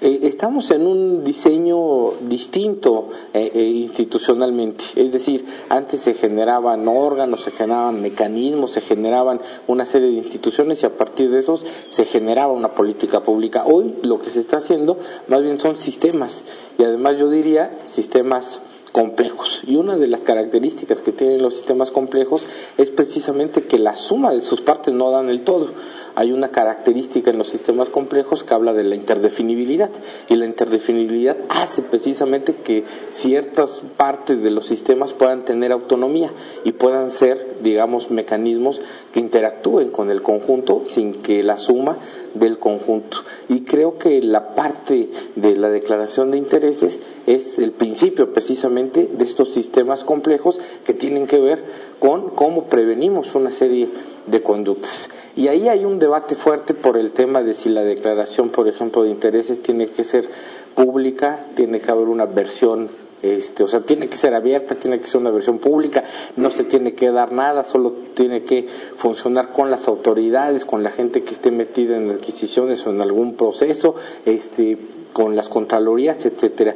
Eh, 0.00 0.20
estamos 0.24 0.70
en 0.70 0.86
un 0.86 1.24
diseño 1.24 2.12
distinto 2.20 3.08
eh, 3.32 3.50
eh, 3.54 3.62
institucionalmente, 3.62 4.84
es 4.96 5.10
decir, 5.10 5.46
antes 5.70 6.02
se 6.02 6.12
generaban 6.12 6.86
órganos, 6.86 7.42
se 7.42 7.50
generaban 7.50 8.02
mecanismos, 8.02 8.72
se 8.72 8.82
generaban 8.82 9.40
una 9.68 9.86
serie 9.86 10.08
de 10.08 10.16
instituciones 10.16 10.82
y 10.82 10.86
a 10.86 10.96
partir 10.96 11.30
de 11.30 11.38
esos 11.38 11.64
se 11.88 12.04
generaba 12.04 12.52
una 12.52 12.72
política 12.72 13.22
pública. 13.22 13.64
Hoy 13.64 13.94
lo 14.02 14.20
que 14.20 14.30
se 14.30 14.40
está 14.40 14.58
haciendo 14.58 14.98
más 15.28 15.42
bien 15.42 15.58
son 15.58 15.78
sistemas 15.78 16.44
y 16.78 16.84
además 16.84 17.16
yo 17.18 17.30
diría 17.30 17.78
sistemas 17.86 18.60
complejos. 18.92 19.62
Y 19.66 19.76
una 19.76 19.96
de 19.96 20.08
las 20.08 20.22
características 20.22 21.00
que 21.00 21.12
tienen 21.12 21.42
los 21.42 21.54
sistemas 21.54 21.90
complejos 21.90 22.44
es 22.76 22.90
precisamente 22.90 23.64
que 23.64 23.78
la 23.78 23.96
suma 23.96 24.32
de 24.32 24.40
sus 24.40 24.60
partes 24.60 24.92
no 24.94 25.10
dan 25.10 25.28
el 25.28 25.42
todo. 25.42 25.70
Hay 26.14 26.32
una 26.32 26.50
característica 26.50 27.30
en 27.30 27.38
los 27.38 27.48
sistemas 27.48 27.88
complejos 27.88 28.44
que 28.44 28.54
habla 28.54 28.72
de 28.72 28.84
la 28.84 28.94
interdefinibilidad 28.94 29.90
y 30.28 30.36
la 30.36 30.46
interdefinibilidad 30.46 31.36
hace 31.48 31.82
precisamente 31.82 32.54
que 32.54 32.84
ciertas 33.12 33.82
partes 33.96 34.42
de 34.42 34.50
los 34.50 34.66
sistemas 34.66 35.12
puedan 35.12 35.44
tener 35.44 35.72
autonomía 35.72 36.30
y 36.64 36.72
puedan 36.72 37.10
ser, 37.10 37.56
digamos, 37.62 38.10
mecanismos 38.10 38.80
que 39.12 39.20
interactúen 39.20 39.90
con 39.90 40.10
el 40.10 40.22
conjunto 40.22 40.84
sin 40.86 41.14
que 41.22 41.42
la 41.42 41.58
suma 41.58 41.96
del 42.34 42.58
conjunto. 42.58 43.18
Y 43.48 43.62
creo 43.62 43.98
que 43.98 44.20
la 44.22 44.54
parte 44.54 45.10
de 45.36 45.56
la 45.56 45.68
declaración 45.68 46.30
de 46.30 46.38
intereses 46.38 47.00
es 47.26 47.58
el 47.58 47.72
principio 47.72 48.32
precisamente 48.32 49.08
de 49.12 49.24
estos 49.24 49.52
sistemas 49.52 50.04
complejos 50.04 50.60
que 50.84 50.94
tienen 50.94 51.26
que 51.26 51.38
ver 51.38 51.62
con 51.98 52.30
cómo 52.30 52.64
prevenimos 52.64 53.34
una 53.34 53.50
serie 53.50 53.88
de 54.26 54.42
conductas. 54.42 55.10
Y 55.40 55.48
ahí 55.48 55.70
hay 55.70 55.86
un 55.86 55.98
debate 55.98 56.34
fuerte 56.34 56.74
por 56.74 56.98
el 56.98 57.12
tema 57.12 57.42
de 57.42 57.54
si 57.54 57.70
la 57.70 57.80
declaración, 57.80 58.50
por 58.50 58.68
ejemplo, 58.68 59.04
de 59.04 59.08
intereses 59.08 59.62
tiene 59.62 59.86
que 59.86 60.04
ser 60.04 60.28
pública, 60.74 61.46
tiene 61.56 61.80
que 61.80 61.90
haber 61.90 62.08
una 62.08 62.26
versión 62.26 62.90
este, 63.22 63.62
o 63.62 63.68
sea, 63.68 63.80
tiene 63.80 64.08
que 64.08 64.18
ser 64.18 64.34
abierta, 64.34 64.74
tiene 64.74 65.00
que 65.00 65.06
ser 65.06 65.18
una 65.18 65.30
versión 65.30 65.58
pública, 65.58 66.04
no 66.36 66.50
se 66.50 66.64
tiene 66.64 66.92
que 66.92 67.10
dar 67.10 67.32
nada, 67.32 67.64
solo 67.64 67.90
tiene 68.12 68.42
que 68.42 68.68
funcionar 68.98 69.50
con 69.50 69.70
las 69.70 69.88
autoridades, 69.88 70.66
con 70.66 70.82
la 70.82 70.90
gente 70.90 71.22
que 71.22 71.32
esté 71.32 71.50
metida 71.50 71.96
en 71.96 72.10
adquisiciones 72.10 72.86
o 72.86 72.90
en 72.90 73.00
algún 73.00 73.34
proceso, 73.36 73.94
este, 74.26 74.76
con 75.14 75.36
las 75.36 75.48
contralorías, 75.48 76.26
etcétera. 76.26 76.74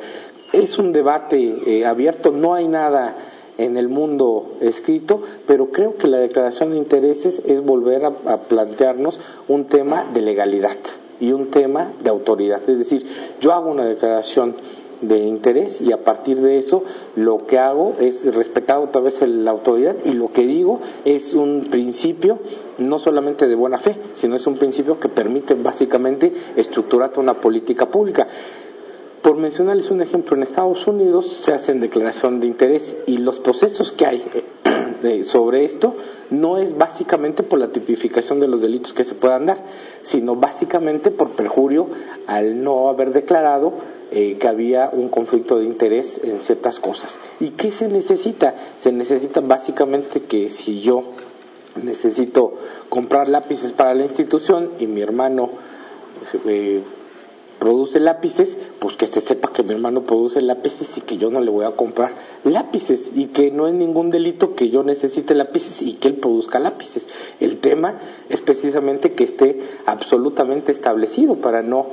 Es 0.55 0.79
un 0.79 0.91
debate 0.95 1.55
eh, 1.67 1.85
abierto, 1.85 2.31
no 2.31 2.55
hay 2.55 2.67
nada 2.67 3.15
en 3.59 3.77
el 3.77 3.89
mundo 3.89 4.53
escrito, 4.61 5.23
pero 5.47 5.71
creo 5.71 5.97
que 5.97 6.09
la 6.09 6.19
declaración 6.19 6.71
de 6.71 6.79
intereses 6.79 7.43
es 7.47 7.65
volver 7.65 8.05
a 8.05 8.39
plantearnos 8.49 9.21
un 9.49 9.67
tema 9.67 10.05
de 10.13 10.23
legalidad 10.23 10.77
y 11.21 11.33
un 11.33 11.51
tema 11.51 11.93
de 12.03 12.11
autoridad. 12.11 12.69
Es 12.69 12.79
decir, 12.79 13.07
yo 13.41 13.53
hago 13.53 13.71
una 13.71 13.85
declaración 13.85 14.57
de 15.01 15.19
interés 15.19 15.81
y 15.81 15.93
a 15.93 16.03
partir 16.03 16.41
de 16.41 16.59
eso 16.59 16.85
lo 17.17 17.47
que 17.47 17.59
hago 17.59 17.95
es 18.01 18.33
respetar 18.35 18.79
otra 18.79 19.01
vez 19.01 19.21
la 19.23 19.51
autoridad 19.51 19.97
y 20.05 20.13
lo 20.13 20.33
que 20.33 20.47
digo 20.47 20.81
es 21.05 21.35
un 21.35 21.67
principio 21.71 22.39
no 22.79 22.99
solamente 22.99 23.47
de 23.47 23.55
buena 23.55 23.79
fe, 23.79 23.97
sino 24.15 24.37
es 24.37 24.47
un 24.47 24.57
principio 24.57 24.99
que 24.99 25.09
permite 25.09 25.55
básicamente 25.55 26.33
estructurar 26.57 27.13
una 27.19 27.35
política 27.35 27.87
pública. 27.87 28.27
Por 29.25 29.39
mencionarles 29.39 29.91
un 29.91 30.03
ejemplo, 30.03 30.37
en 30.37 30.43
Estados 30.43 30.87
Unidos 30.87 31.27
se 31.33 31.55
hacen 31.55 31.81
declaración 31.81 32.41
de 32.41 32.47
interés 32.47 32.95
y 33.07 33.17
los 33.17 33.39
procesos 33.39 33.91
que 33.91 34.05
hay 34.05 34.23
eh, 35.03 35.23
sobre 35.23 35.65
esto 35.65 35.95
no 36.29 36.59
es 36.59 36.77
básicamente 36.77 37.43
por 37.43 37.59
la 37.59 37.69
tipificación 37.69 38.39
de 38.39 38.49
los 38.49 38.61
delitos 38.61 38.93
que 38.93 39.07
se 39.07 39.15
puedan 39.15 39.47
dar, 39.47 39.63
sino 40.03 40.37
básicamente 40.37 41.11
por 41.11 41.31
perjurio 41.31 41.89
al 42.27 42.63
no 42.63 42.91
haber 42.91 43.15
declarado 43.15 43.73
eh, 44.11 44.37
que 44.37 44.47
había 44.47 44.91
un 44.93 45.09
conflicto 45.09 45.57
de 45.57 45.65
interés 45.65 46.21
en 46.23 46.41
ciertas 46.41 46.79
cosas. 46.79 47.19
¿Y 47.41 47.53
qué 47.53 47.71
se 47.71 47.89
necesita? 47.89 48.55
Se 48.79 48.93
necesita 48.93 49.41
básicamente 49.41 50.21
que 50.21 50.51
si 50.51 50.83
yo 50.83 51.05
necesito 51.83 52.59
comprar 52.91 53.29
lápices 53.29 53.73
para 53.73 53.95
la 53.95 54.03
institución 54.03 54.73
y 54.79 54.87
mi 54.87 55.01
hermano 55.01 55.49
eh, 56.45 56.83
produce 57.65 57.99
lápices, 57.99 58.59
pues 58.79 58.95
que 58.95 59.07
se 59.07 59.23
sepa 59.23 59.51
que 59.51 59.63
mi 59.63 59.73
hermano 59.73 60.03
produce 60.03 60.43
lápices 60.43 60.99
y 60.99 61.01
que 61.01 61.17
yo 61.17 61.31
no 61.31 61.41
le 61.41 61.51
voy 61.51 61.65
a 61.65 61.71
comprar 61.71 62.13
lápices 62.45 63.13
y 63.15 63.29
que 63.29 63.51
no 63.51 63.67
es 63.67 63.73
ningún 63.73 64.11
delito 64.11 64.55
que 64.55 64.69
yo 64.69 64.83
necesite 64.83 65.35
lápices 65.35 65.81
y 65.81 65.95
que 65.95 66.09
él 66.09 66.17
produzca 66.17 66.59
lápices. 66.59 67.07
El 67.41 67.57
tema 67.61 67.99
es 68.29 68.43
precisamente 68.43 69.15
que 69.15 69.25
esté 69.25 69.63
absolutamente 69.87 70.73
establecido 70.73 71.37
para 71.37 71.63
no, 71.63 71.87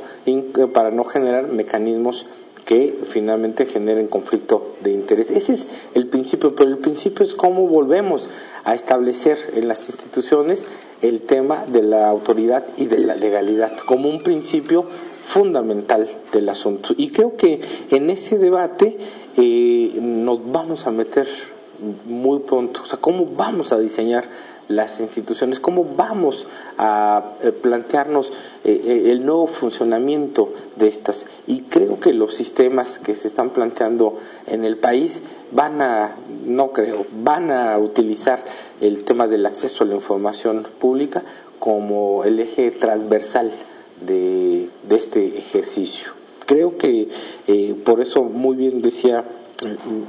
para 0.73 0.91
no 0.91 1.05
generar 1.05 1.47
mecanismos 1.47 2.25
que 2.65 2.93
finalmente 3.07 3.65
generen 3.65 4.07
conflicto 4.07 4.75
de 4.83 4.91
interés. 4.91 5.31
Ese 5.31 5.53
es 5.53 5.67
el 5.93 6.07
principio, 6.07 6.53
pero 6.53 6.69
el 6.69 6.79
principio 6.79 7.23
es 7.23 7.33
cómo 7.33 7.67
volvemos 7.67 8.27
a 8.65 8.75
establecer 8.75 9.37
en 9.55 9.69
las 9.69 9.87
instituciones 9.87 10.65
el 11.01 11.21
tema 11.21 11.63
de 11.65 11.81
la 11.81 12.09
autoridad 12.09 12.65
y 12.75 12.87
de 12.87 12.99
la 12.99 13.15
legalidad 13.15 13.77
como 13.85 14.09
un 14.09 14.19
principio 14.19 14.85
fundamental 15.31 16.09
del 16.33 16.49
asunto. 16.49 16.93
Y 16.97 17.11
creo 17.11 17.37
que 17.37 17.61
en 17.89 18.09
ese 18.09 18.37
debate 18.37 18.97
eh, 19.37 19.97
nos 20.01 20.51
vamos 20.51 20.87
a 20.87 20.91
meter 20.91 21.25
muy 22.05 22.39
pronto, 22.39 22.81
o 22.83 22.85
sea, 22.85 22.99
cómo 22.99 23.25
vamos 23.25 23.71
a 23.71 23.79
diseñar 23.79 24.25
las 24.67 24.99
instituciones, 24.99 25.59
cómo 25.59 25.85
vamos 25.95 26.47
a 26.77 27.35
eh, 27.41 27.51
plantearnos 27.51 28.31
eh, 28.65 29.03
el 29.07 29.25
nuevo 29.25 29.47
funcionamiento 29.47 30.53
de 30.75 30.89
estas. 30.89 31.25
Y 31.47 31.61
creo 31.61 31.99
que 32.01 32.13
los 32.13 32.35
sistemas 32.35 32.99
que 32.99 33.15
se 33.15 33.29
están 33.29 33.51
planteando 33.51 34.19
en 34.47 34.65
el 34.65 34.77
país 34.77 35.21
van 35.51 35.81
a, 35.81 36.15
no 36.45 36.71
creo, 36.71 37.05
van 37.23 37.51
a 37.51 37.77
utilizar 37.77 38.43
el 38.81 39.05
tema 39.05 39.27
del 39.27 39.45
acceso 39.45 39.85
a 39.85 39.87
la 39.87 39.95
información 39.95 40.67
pública 40.79 41.23
como 41.57 42.25
el 42.25 42.39
eje 42.39 42.71
transversal 42.71 43.53
de, 44.01 44.69
este 44.89 45.37
ejercicio. 45.37 46.11
Creo 46.45 46.77
que 46.77 47.07
eh, 47.47 47.75
por 47.85 48.01
eso 48.01 48.23
muy 48.23 48.55
bien 48.55 48.81
decía 48.81 49.23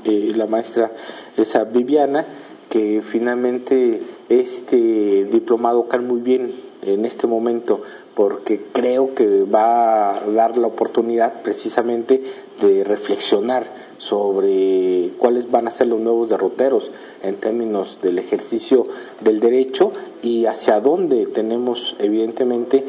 eh, 0.04 0.32
la 0.34 0.46
maestra 0.46 0.90
esa 1.36 1.64
Viviana 1.64 2.26
que 2.68 3.02
finalmente 3.02 4.00
este 4.28 5.24
diplomado 5.30 5.88
cae 5.88 6.00
muy 6.00 6.20
bien 6.20 6.52
en 6.82 7.04
este 7.04 7.26
momento 7.26 7.82
porque 8.14 8.60
creo 8.72 9.14
que 9.14 9.44
va 9.44 10.16
a 10.16 10.20
dar 10.30 10.56
la 10.58 10.66
oportunidad 10.66 11.42
precisamente 11.42 12.22
de 12.60 12.84
reflexionar 12.84 13.66
sobre 13.98 15.10
cuáles 15.18 15.50
van 15.50 15.68
a 15.68 15.70
ser 15.70 15.86
los 15.86 16.00
nuevos 16.00 16.28
derroteros 16.28 16.90
en 17.22 17.36
términos 17.36 17.98
del 18.02 18.18
ejercicio 18.18 18.84
del 19.20 19.40
derecho 19.40 19.92
y 20.22 20.46
hacia 20.46 20.80
dónde 20.80 21.26
tenemos 21.26 21.94
evidentemente 21.98 22.84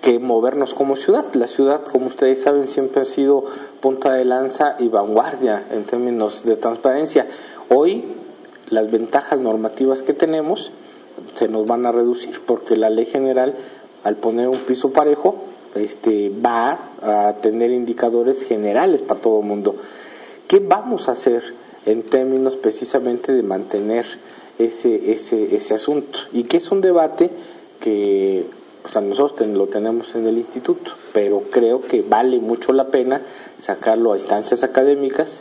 que 0.00 0.18
movernos 0.18 0.74
como 0.74 0.96
ciudad. 0.96 1.32
La 1.34 1.46
ciudad, 1.46 1.84
como 1.84 2.06
ustedes 2.06 2.42
saben, 2.42 2.68
siempre 2.68 3.02
ha 3.02 3.04
sido 3.04 3.44
punta 3.80 4.12
de 4.14 4.24
lanza 4.24 4.76
y 4.78 4.88
vanguardia 4.88 5.64
en 5.70 5.84
términos 5.84 6.44
de 6.44 6.56
transparencia. 6.56 7.26
Hoy 7.68 8.04
las 8.68 8.90
ventajas 8.90 9.38
normativas 9.38 10.02
que 10.02 10.14
tenemos 10.14 10.70
se 11.34 11.48
nos 11.48 11.66
van 11.66 11.86
a 11.86 11.92
reducir 11.92 12.40
porque 12.46 12.76
la 12.76 12.88
ley 12.88 13.04
general 13.04 13.54
al 14.04 14.16
poner 14.16 14.48
un 14.48 14.58
piso 14.58 14.92
parejo 14.92 15.36
este 15.74 16.30
va 16.30 16.78
a 17.02 17.34
tener 17.42 17.70
indicadores 17.70 18.42
generales 18.42 19.02
para 19.02 19.20
todo 19.20 19.40
el 19.40 19.46
mundo. 19.46 19.76
¿Qué 20.48 20.58
vamos 20.58 21.08
a 21.08 21.12
hacer 21.12 21.42
en 21.86 22.02
términos 22.02 22.56
precisamente 22.56 23.32
de 23.32 23.42
mantener 23.42 24.04
ese, 24.58 25.12
ese, 25.12 25.54
ese 25.54 25.74
asunto? 25.74 26.18
Y 26.32 26.44
que 26.44 26.56
es 26.56 26.72
un 26.72 26.80
debate 26.80 27.30
que 27.78 28.46
o 28.84 28.88
sea, 28.88 29.00
nosotros 29.02 29.48
lo 29.48 29.66
tenemos 29.66 30.14
en 30.14 30.26
el 30.26 30.38
instituto, 30.38 30.92
pero 31.12 31.42
creo 31.50 31.80
que 31.80 32.02
vale 32.02 32.38
mucho 32.38 32.72
la 32.72 32.88
pena 32.88 33.22
sacarlo 33.62 34.12
a 34.12 34.16
instancias 34.16 34.62
académicas, 34.62 35.40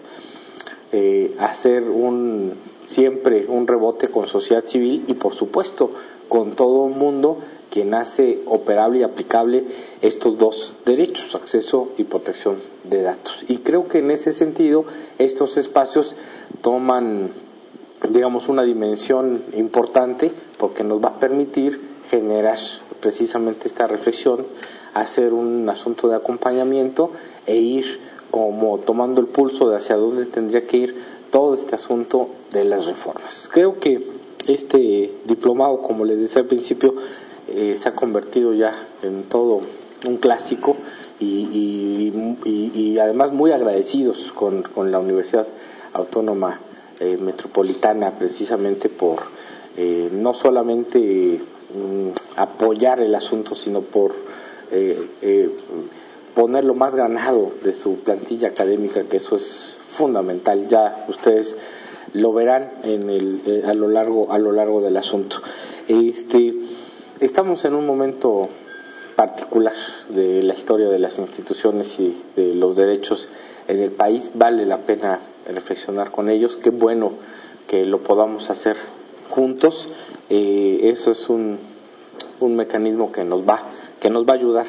eh, 0.91 1.35
hacer 1.39 1.83
un 1.83 2.53
siempre 2.85 3.45
un 3.47 3.67
rebote 3.67 4.07
con 4.07 4.27
sociedad 4.27 4.65
civil 4.65 5.03
y 5.07 5.13
por 5.13 5.35
supuesto 5.35 5.91
con 6.27 6.55
todo 6.55 6.87
el 6.87 6.95
mundo 6.95 7.37
quien 7.69 7.93
hace 7.93 8.39
operable 8.47 8.99
y 8.99 9.03
aplicable 9.03 9.63
estos 10.01 10.37
dos 10.39 10.75
derechos, 10.85 11.35
acceso 11.35 11.89
y 11.97 12.03
protección 12.03 12.57
de 12.83 13.03
datos. 13.03 13.43
Y 13.47 13.57
creo 13.57 13.87
que 13.87 13.99
en 13.99 14.09
ese 14.09 14.33
sentido 14.33 14.85
estos 15.19 15.55
espacios 15.57 16.15
toman, 16.61 17.29
digamos, 18.09 18.49
una 18.49 18.63
dimensión 18.63 19.43
importante 19.53 20.31
porque 20.57 20.83
nos 20.83 21.03
va 21.03 21.09
a 21.09 21.19
permitir 21.19 21.79
generar 22.09 22.57
precisamente 22.99 23.67
esta 23.67 23.87
reflexión, 23.87 24.45
hacer 24.93 25.33
un 25.33 25.67
asunto 25.69 26.07
de 26.07 26.15
acompañamiento 26.15 27.11
e 27.45 27.57
ir 27.57 27.99
como 28.31 28.79
tomando 28.79 29.21
el 29.21 29.27
pulso 29.27 29.69
de 29.69 29.77
hacia 29.77 29.95
dónde 29.95 30.25
tendría 30.25 30.67
que 30.67 30.77
ir 30.77 30.95
todo 31.31 31.53
este 31.53 31.75
asunto 31.75 32.29
de 32.51 32.65
las 32.65 32.85
reformas. 32.85 33.49
Creo 33.51 33.79
que 33.79 34.03
este 34.47 35.11
diplomado, 35.25 35.81
como 35.81 36.05
les 36.05 36.19
decía 36.19 36.41
al 36.41 36.47
principio, 36.47 36.95
eh, 37.47 37.77
se 37.81 37.89
ha 37.89 37.95
convertido 37.95 38.53
ya 38.53 38.87
en 39.03 39.23
todo 39.23 39.61
un 40.05 40.17
clásico 40.17 40.75
y, 41.19 42.97
además 42.99 43.31
muy 43.31 43.51
agradecidos 43.51 44.31
con, 44.31 44.63
la 44.91 44.99
Universidad 44.99 45.47
Autónoma 45.93 46.59
eh, 46.99 47.17
Metropolitana 47.19 48.11
precisamente 48.11 48.89
por 48.89 49.19
eh, 49.77 50.09
no 50.11 50.33
solamente 50.33 51.41
mm, 51.73 52.09
apoyar 52.35 52.99
el 52.99 53.15
asunto, 53.15 53.55
sino 53.55 53.81
por 53.81 54.13
poner 56.35 56.63
lo 56.63 56.73
más 56.73 56.95
ganado 56.95 57.51
de 57.63 57.73
su 57.73 57.99
plantilla 57.99 58.49
académica, 58.49 59.03
que 59.03 59.17
eso 59.17 59.35
es 59.35 59.75
fundamental. 59.89 60.67
Ya 60.67 61.05
ustedes 61.09 61.57
lo 62.13 62.33
verán 62.33 62.71
en 62.83 63.09
el, 63.09 63.41
eh, 63.45 63.63
a 63.67 63.73
lo 63.73 63.87
largo 63.87 64.31
a 64.31 64.39
lo 64.39 64.51
largo 64.51 64.81
del 64.81 64.97
asunto. 64.97 65.41
Este, 65.87 66.53
estamos 67.19 67.65
en 67.65 67.75
un 67.75 67.85
momento 67.85 68.49
particular 69.15 69.73
de 70.09 70.41
la 70.43 70.53
historia 70.53 70.87
de 70.87 70.99
las 70.99 71.17
instituciones 71.19 71.99
y 71.99 72.15
de 72.35 72.55
los 72.55 72.75
derechos 72.75 73.27
en 73.67 73.79
el 73.79 73.91
país. 73.91 74.31
Vale 74.33 74.65
la 74.65 74.77
pena 74.77 75.19
reflexionar 75.45 76.11
con 76.11 76.29
ellos. 76.29 76.55
Qué 76.55 76.69
bueno 76.69 77.13
que 77.67 77.85
lo 77.85 77.99
podamos 77.99 78.49
hacer 78.49 78.77
juntos. 79.29 79.87
Eh, 80.29 80.81
eso 80.83 81.11
es 81.11 81.29
un, 81.29 81.57
un 82.39 82.55
mecanismo 82.55 83.11
que 83.11 83.23
nos 83.23 83.47
va 83.47 83.63
que 83.99 84.09
nos 84.09 84.25
va 84.25 84.33
a 84.33 84.35
ayudar. 84.35 84.65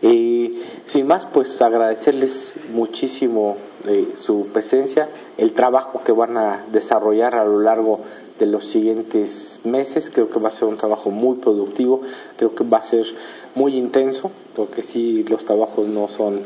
Eh, 0.00 0.62
sin 0.86 1.06
más, 1.06 1.26
pues 1.26 1.60
agradecerles 1.60 2.54
muchísimo 2.72 3.56
eh, 3.88 4.08
su 4.20 4.46
presencia, 4.52 5.08
el 5.36 5.52
trabajo 5.52 6.02
que 6.04 6.12
van 6.12 6.36
a 6.36 6.64
desarrollar 6.72 7.34
a 7.34 7.44
lo 7.44 7.60
largo 7.60 8.00
de 8.38 8.46
los 8.46 8.66
siguientes 8.66 9.58
meses. 9.64 10.10
Creo 10.12 10.30
que 10.30 10.38
va 10.38 10.48
a 10.48 10.52
ser 10.52 10.68
un 10.68 10.76
trabajo 10.76 11.10
muy 11.10 11.36
productivo, 11.36 12.02
creo 12.36 12.54
que 12.54 12.64
va 12.64 12.78
a 12.78 12.84
ser 12.84 13.06
muy 13.54 13.76
intenso, 13.76 14.30
porque 14.54 14.82
sí, 14.82 15.24
los 15.24 15.44
trabajos 15.44 15.88
no 15.88 16.08
son 16.08 16.42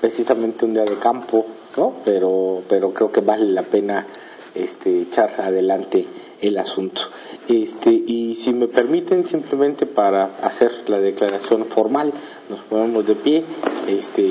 precisamente 0.00 0.64
un 0.64 0.72
día 0.72 0.84
de 0.84 0.96
campo, 0.96 1.44
¿no? 1.76 1.92
Pero, 2.04 2.62
pero 2.68 2.94
creo 2.94 3.12
que 3.12 3.20
vale 3.20 3.44
la 3.46 3.62
pena 3.62 4.06
este, 4.54 5.02
echar 5.02 5.38
adelante 5.38 6.06
el 6.40 6.58
asunto. 6.58 7.02
Este, 7.48 7.90
y 7.90 8.34
si 8.42 8.52
me 8.52 8.68
permiten, 8.68 9.26
simplemente 9.26 9.86
para 9.86 10.24
hacer 10.42 10.72
la 10.88 10.98
declaración 10.98 11.64
formal, 11.64 12.12
nos 12.48 12.60
ponemos 12.60 13.06
de 13.06 13.14
pie 13.14 13.44
este, 13.88 14.28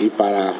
y 0.00 0.08
para 0.08 0.52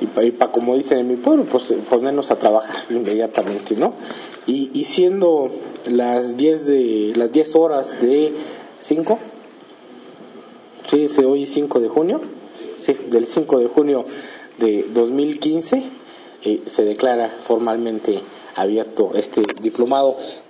y 0.00 0.06
para, 0.06 0.52
como 0.52 0.76
dicen 0.76 0.98
en 0.98 1.08
mi 1.08 1.16
pueblo, 1.16 1.44
pues 1.44 1.72
ponernos 1.88 2.30
a 2.30 2.38
trabajar 2.38 2.84
inmediatamente, 2.90 3.74
¿no? 3.76 3.94
Y, 4.46 4.70
y 4.74 4.84
siendo 4.84 5.50
las 5.86 6.36
10 6.36 6.66
de 6.66 7.12
las 7.16 7.32
10 7.32 7.54
horas 7.54 8.00
de 8.02 8.34
5 8.80 9.18
Sí, 10.86 11.08
se 11.08 11.24
hoy 11.24 11.46
5 11.46 11.80
de 11.80 11.88
junio. 11.88 12.20
Del 13.08 13.26
5 13.26 13.58
de 13.58 13.68
junio 13.68 14.04
de 14.58 14.84
2015 14.92 15.82
eh, 16.44 16.60
se 16.66 16.84
declara 16.84 17.30
formalmente 17.46 18.20
abierto 18.56 19.12
este 19.14 19.42
diplomado 19.60 20.16